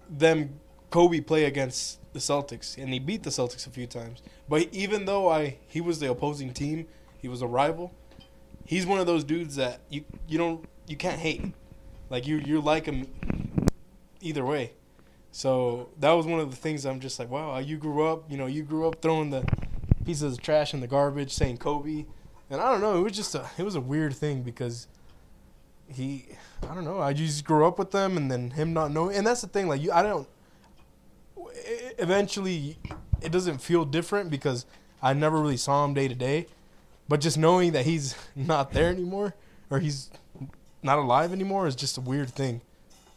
[0.08, 4.22] them Kobe play against the Celtics, and he beat the Celtics a few times.
[4.48, 6.86] But even though I he was the opposing team,
[7.18, 7.92] he was a rival.
[8.64, 11.52] He's one of those dudes that you you don't you can't hate.
[12.10, 13.08] Like you you like him
[14.20, 14.72] either way.
[15.32, 18.38] So that was one of the things I'm just like, wow, you grew up, you
[18.38, 19.44] know, you grew up throwing the
[20.06, 22.06] pieces of trash in the garbage, saying Kobe,
[22.48, 24.86] and I don't know, it was just a it was a weird thing because
[25.88, 26.28] he
[26.62, 29.26] I don't know, I just grew up with them, and then him not knowing, and
[29.26, 30.28] that's the thing, like you, I don't.
[31.98, 32.78] Eventually,
[33.20, 34.64] it doesn't feel different because
[35.02, 36.46] I never really saw him day to day,
[37.08, 39.34] but just knowing that he's not there anymore
[39.70, 40.10] or he's
[40.82, 42.60] not alive anymore is just a weird thing,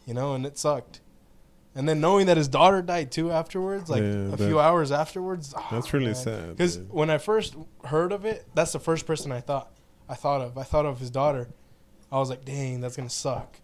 [0.06, 1.02] you know, and it sucked.
[1.76, 5.54] And then knowing that his daughter died too afterwards, like Yeah, a few hours afterwards,
[5.72, 6.50] That's really sad.
[6.58, 7.56] because when I first
[7.86, 9.72] heard of it, that's the first person I thought
[10.10, 10.58] I thought of.
[10.58, 11.50] I thought of his daughter.
[12.12, 13.60] I was like, dang, that's gonna suck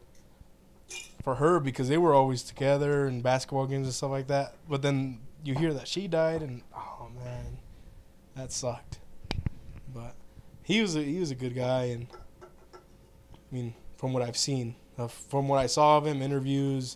[1.23, 4.53] for her because they were always together in basketball games and stuff like that.
[4.69, 7.57] But then you hear that she died, and oh man,
[8.35, 8.99] that sucked.
[9.93, 10.13] but
[10.61, 12.05] he was a, he was a good guy, and
[12.73, 12.77] I
[13.51, 16.95] mean, from what I've seen, uh, from what I saw of him, interviews,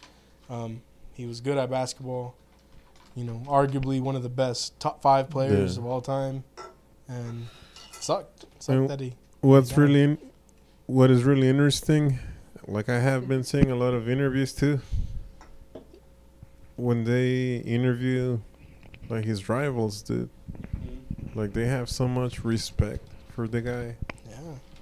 [0.49, 0.81] um,
[1.19, 2.33] he was good at basketball.
[3.13, 5.81] You know, arguably one of the best top five players Yeah.
[5.81, 6.45] of all time,
[7.09, 7.47] and
[7.91, 8.45] sucked.
[8.59, 9.15] Sucked And that he.
[9.41, 10.17] What's really, in,
[10.85, 12.19] what is really interesting,
[12.69, 14.79] like I have been seeing a lot of interviews too.
[16.77, 18.39] When they interview,
[19.09, 20.29] like his rivals, dude,
[21.35, 23.03] like they have so much respect
[23.35, 23.97] for the guy.
[24.29, 24.37] Yeah.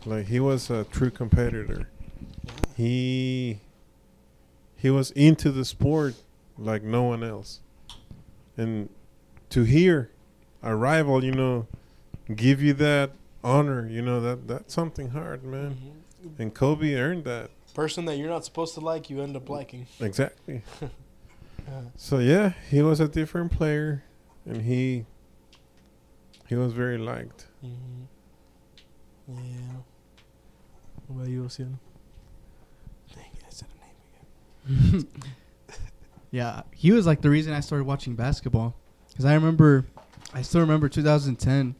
[0.05, 1.87] Like he was a true competitor.
[2.45, 2.53] yeah.
[2.75, 3.59] He
[4.75, 6.13] he was into the sport
[6.57, 7.59] like no one else.
[8.57, 8.89] And
[9.49, 10.11] to hear
[10.63, 11.67] a rival, you know,
[12.35, 13.11] give you that
[13.43, 15.77] honor, you know, that that's something hard, man.
[16.25, 16.39] Mhm.
[16.39, 17.51] And Kobe earned that.
[17.73, 19.87] Person that you're not supposed to like, you end up liking.
[19.99, 20.61] Exactly.
[20.81, 20.87] Yeah.
[21.97, 24.03] So yeah, he was a different player
[24.45, 25.05] and he
[26.47, 27.47] he was very liked.
[27.61, 28.03] Mm-hmm.
[29.35, 29.75] Yeah.
[31.07, 31.77] What about you, Oceano?
[33.13, 35.07] Dang it, I said a name again.
[36.31, 38.75] yeah, he was like the reason I started watching basketball.
[39.09, 39.85] Because I remember,
[40.33, 41.75] I still remember 2010.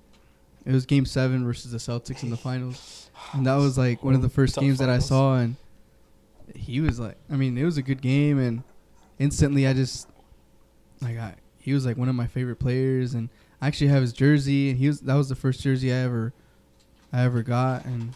[0.66, 4.16] It was Game Seven versus the Celtics in the finals, and that was like one
[4.16, 5.36] of the first games that I saw.
[5.38, 5.56] And
[6.56, 8.64] he was like, I mean, it was a good game, and
[9.18, 10.10] instantly I just
[11.02, 13.30] like I, he was like one of my favorite players, and
[13.62, 16.34] I actually have his jersey, and he was that was the first jersey I ever,
[17.14, 18.14] I ever got, and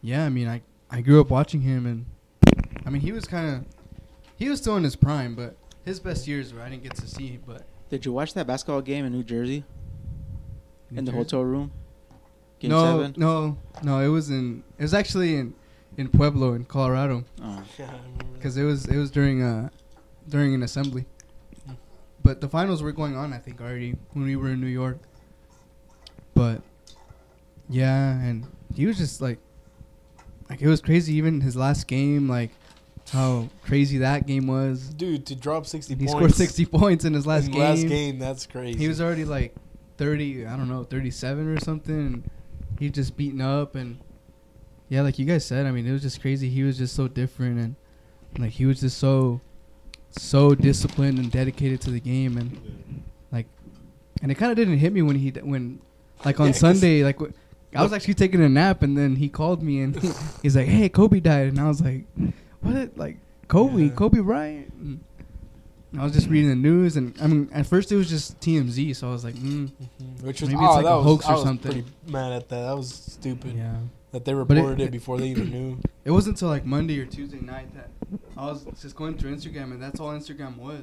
[0.00, 2.06] yeah, I mean, I I grew up watching him, and
[2.86, 3.64] I mean, he was kind of
[4.42, 7.06] he was still in his prime, but his best years were I didn't get to
[7.06, 7.38] see.
[7.46, 9.62] But Did you watch that basketball game in New Jersey
[10.94, 11.70] in the hotel room?
[12.58, 13.14] Game no, seven.
[13.16, 14.00] no, no.
[14.00, 14.64] It was in.
[14.78, 15.54] It was actually in
[15.96, 17.62] in Pueblo, in Colorado, Oh.
[17.78, 18.34] Yeah, I remember that.
[18.34, 19.68] because it was it was during uh
[20.28, 21.04] during an assembly.
[22.24, 24.98] But the finals were going on, I think, already when we were in New York.
[26.34, 26.62] But
[27.68, 29.38] yeah, and he was just like,
[30.50, 31.14] like it was crazy.
[31.14, 32.50] Even his last game, like
[33.12, 34.88] how crazy that game was.
[34.88, 36.12] Dude, to drop 60 He points.
[36.12, 37.60] scored sixty points in his last in game.
[37.60, 38.78] Last game, that's crazy.
[38.78, 39.54] He was already like
[39.98, 41.94] 30, I don't know, 37 or something.
[41.94, 42.30] And
[42.78, 43.74] he just beaten up.
[43.74, 43.98] And
[44.88, 46.48] yeah, like you guys said, I mean, it was just crazy.
[46.48, 47.58] He was just so different.
[47.58, 47.76] And
[48.38, 49.40] like he was just so,
[50.10, 52.38] so disciplined and dedicated to the game.
[52.38, 53.46] And like,
[54.22, 55.80] and it kind of didn't hit me when he, when
[56.24, 57.20] like on Yeah, Sunday, like,
[57.74, 59.96] I was actually taking a nap and then he called me and
[60.42, 61.48] he's like, hey, Kobe died.
[61.48, 62.04] And I was like,
[62.62, 62.96] what?
[62.96, 63.88] Like, Kobe, Yeah.
[63.90, 64.72] Kobe Bryant?
[64.74, 65.00] And
[65.98, 68.94] I was just reading the news, and I mean, at first it was just TMZ,
[68.96, 69.68] so I was like, mm,
[70.00, 70.22] Mhm.
[70.22, 71.72] Which was, Maybe it's oh, like that a was, hoax I or was something.
[71.72, 72.62] pretty mad at that.
[72.62, 73.54] That was stupid.
[73.56, 73.76] yeah.
[74.12, 75.78] That they But it- reported it, before they even knew.
[76.04, 77.88] It wasn't until like Monday or Tuesday night that
[78.36, 80.82] I was just going through Instagram, and that's all Instagram was.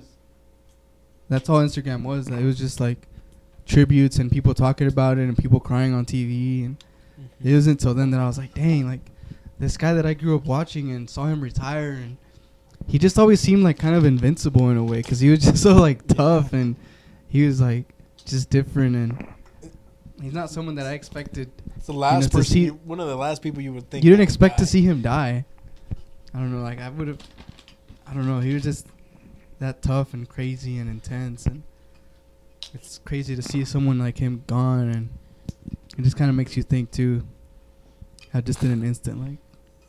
[1.28, 2.28] That's all Instagram was.
[2.30, 3.06] It was just like
[3.66, 6.78] tributes and people talking about it and people crying on TV, and
[7.44, 9.02] it wasn't until then that I was like, dang, like
[9.60, 12.18] this guy that I grew up watching and saw him retire, and
[12.88, 15.62] he just always seemed like kind of invincible in a way because he was just
[15.62, 16.76] so like tough and
[17.28, 17.86] he was like
[18.26, 19.28] just different and
[20.22, 21.52] he's not someone that I expected.
[21.76, 24.04] It's the last to person, see- you, one of the last people you would think.
[24.04, 25.46] You didn't expect to see him die.
[26.34, 27.20] I don't know, like I would have.
[28.08, 28.40] I don't know.
[28.40, 28.88] He was just
[29.60, 31.64] that tough and crazy and intense, and
[32.74, 35.10] it's crazy to see someone like him gone, and
[35.98, 37.26] it just kind of makes you think too.
[38.32, 39.38] How just in an instant, like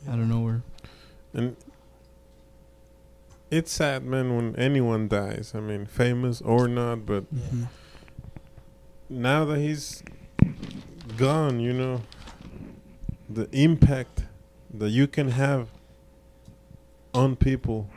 [0.07, 0.61] I don't know where.
[1.33, 1.55] And
[3.49, 5.53] it's sad, man, when anyone dies.
[5.55, 7.39] I mean, famous or not, but Yeah.
[7.53, 7.67] Mhm.
[9.09, 10.03] now that he's
[11.17, 12.01] gone, you know,
[13.29, 14.23] the impact
[14.73, 15.69] that you can have
[17.13, 17.89] on people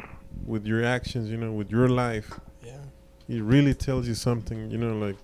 [0.45, 2.79] with your actions, you know, with your life, Yeah.
[3.29, 5.17] it really tells you something, you know, like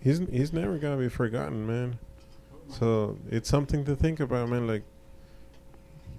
[0.00, 1.98] he's he's never gonna be forgotten, man.
[2.68, 4.66] So it's something to think about, man.
[4.66, 4.82] Like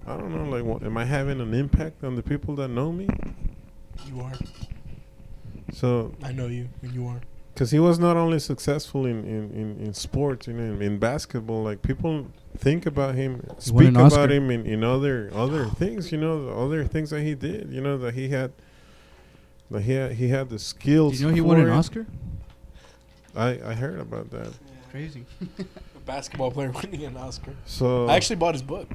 [0.08, 2.92] I don't know, like what, am I having an impact on the people that know
[2.92, 3.08] me?
[4.08, 4.34] You are.
[5.74, 7.22] So I know you, and you are.
[7.54, 10.98] because he was not only successful in, in, in, in sports, you know, in, in
[11.00, 14.32] basketball, like people think about him, won speak about Oscar.
[14.32, 17.80] him in, in other other things, you know, the other things that he did, you
[17.80, 18.52] know, that he had,
[19.70, 21.14] that he had, he had the skills.
[21.14, 21.72] Did you know he won an it.
[21.72, 22.06] Oscar?
[23.36, 24.52] I I heard about that.
[24.90, 25.26] Crazy.
[25.96, 27.54] A basketball player winning an Oscar.
[27.66, 28.88] So I actually bought his book.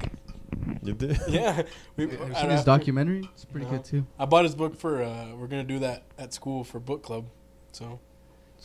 [0.83, 1.19] You did.
[1.27, 1.63] Yeah.
[1.95, 3.27] We, Have you seen his after- documentary?
[3.33, 3.77] It's pretty Uh-huh.
[3.77, 4.05] good too.
[4.19, 5.01] I bought his book for.
[5.03, 7.25] Uh, we're gonna do that at school for book club.
[7.71, 7.99] So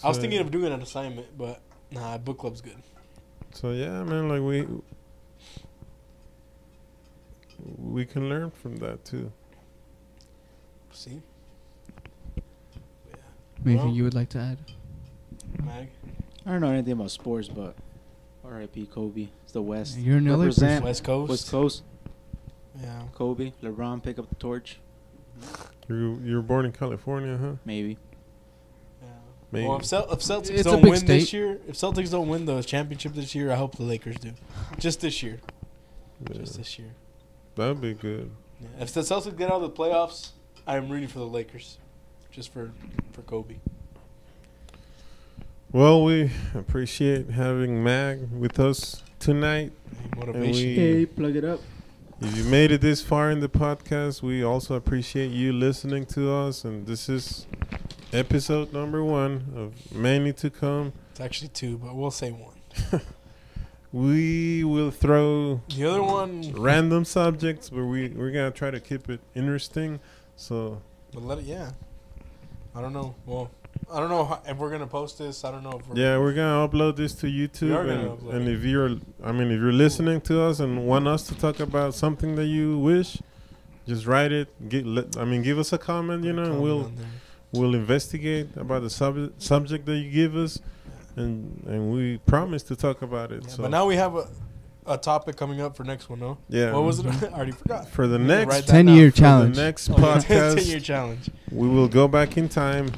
[0.03, 1.61] I was So- thinking of doing an assignment, but
[1.91, 2.77] nah, book club's good.
[3.53, 4.67] So yeah, man, like we
[7.79, 9.33] we can learn from that too.
[10.93, 11.23] See,
[13.65, 14.59] Anything Well- you would like to add?
[15.65, 15.89] Mag.
[16.45, 17.77] I don't know anything about sports, but
[18.45, 18.87] R.I.P.
[18.87, 19.29] Kobe.
[19.45, 19.99] It's the West.
[19.99, 20.83] You're an LA person.
[20.83, 21.31] West Coast.
[21.31, 21.83] West Coast.
[22.81, 23.03] Yeah.
[23.15, 23.53] Kobe.
[23.63, 24.79] LeBron pick up the torch.
[25.89, 27.53] You you were born in California, huh?
[27.65, 27.99] Maybe.
[29.03, 29.09] yeah.
[29.51, 29.67] Maybe.
[29.69, 32.45] Well, if, Cel- if Celtics It's don't big win this year, if Celtics don't win
[32.45, 34.33] the championship this year, I hope the Lakers do.
[34.79, 35.41] Just this year.
[36.31, 36.91] Yeah, Just this year.
[37.57, 38.31] that'd be good.
[38.61, 38.69] Yeah.
[38.81, 40.31] If the Celtics get out of the playoffs,
[40.67, 41.79] I'm rooting for the Lakers,
[42.31, 42.73] just for
[43.13, 43.57] for Kobe.
[45.73, 49.73] Well, we appreciate having Mag with us tonight.
[50.17, 50.53] Motivation.
[50.69, 51.61] we- Hey, plug it up.
[52.21, 56.31] If you made it this far in the podcast, we also appreciate you listening to
[56.33, 56.65] us.
[56.65, 57.47] And this is
[58.13, 60.93] episode number one of many to come.
[61.11, 63.01] It's actually two, but we'll say one.
[63.95, 69.11] We will throw The other one, random subjects, but we we're gonna try to keep
[69.11, 70.01] it interesting.
[70.35, 70.81] So
[71.13, 71.45] but let it.
[71.45, 71.73] Yeah.
[72.75, 73.15] I don't know.
[73.27, 73.51] Well,
[73.91, 75.45] I don't know how, if we're gonna post this.
[75.45, 75.97] I don't know if we're.
[75.97, 77.75] yeah, we're gonna upload this to We YouTube.
[77.77, 81.07] are gonna And, and if you're, I mean, if you're listening to us and want
[81.09, 83.19] us to talk about something that you wish,
[83.87, 84.49] just write it.
[84.69, 86.25] Get, let, I mean, give us a comment.
[86.25, 86.93] You know, and we'll
[87.53, 90.59] we'll investigate about the sub- subject that you give us,
[91.17, 93.43] and and we promise to talk about it.
[93.45, 94.27] Yeah, so but now we have a,
[94.87, 96.39] a topic coming up for next one, no?
[96.49, 97.07] yeah, What was it?
[97.25, 97.89] I already forgot.
[97.89, 98.97] for the next write that 10 down.
[98.97, 99.57] year for challenge.
[99.57, 101.29] the next Oh, podcast, 10 year challenge.
[101.51, 102.91] we will go back in time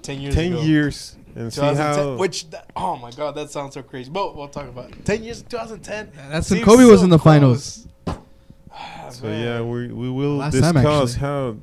[0.00, 0.62] For 10 years ten ago.
[0.62, 2.16] years and see 2010, how.
[2.16, 5.04] which that, oh my god that sounds so crazy but we'll talk about it.
[5.04, 7.86] 10 years 2010 That's when seems Kobe was in the finals.
[8.72, 9.44] Ah, so man.
[9.44, 11.20] yeah, we we will Last discuss actually.
[11.20, 11.56] how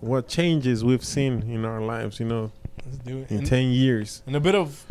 [0.00, 2.18] what changes we've seen in our lives.
[2.20, 2.52] You know,
[2.84, 4.22] let's do it in and, ten years.
[4.26, 4.84] and a bit of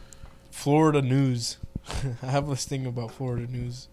[0.52, 1.58] Florida news
[2.24, 3.88] I have this thing about Florida news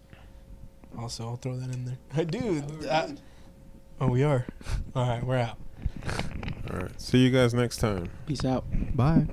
[0.97, 3.15] also I'll throw that in there dude I,
[3.99, 4.45] oh we are
[4.95, 5.57] all right we're out
[6.71, 8.09] All right, see you guys next time.
[8.25, 8.65] Peace out.
[8.95, 9.27] Bye.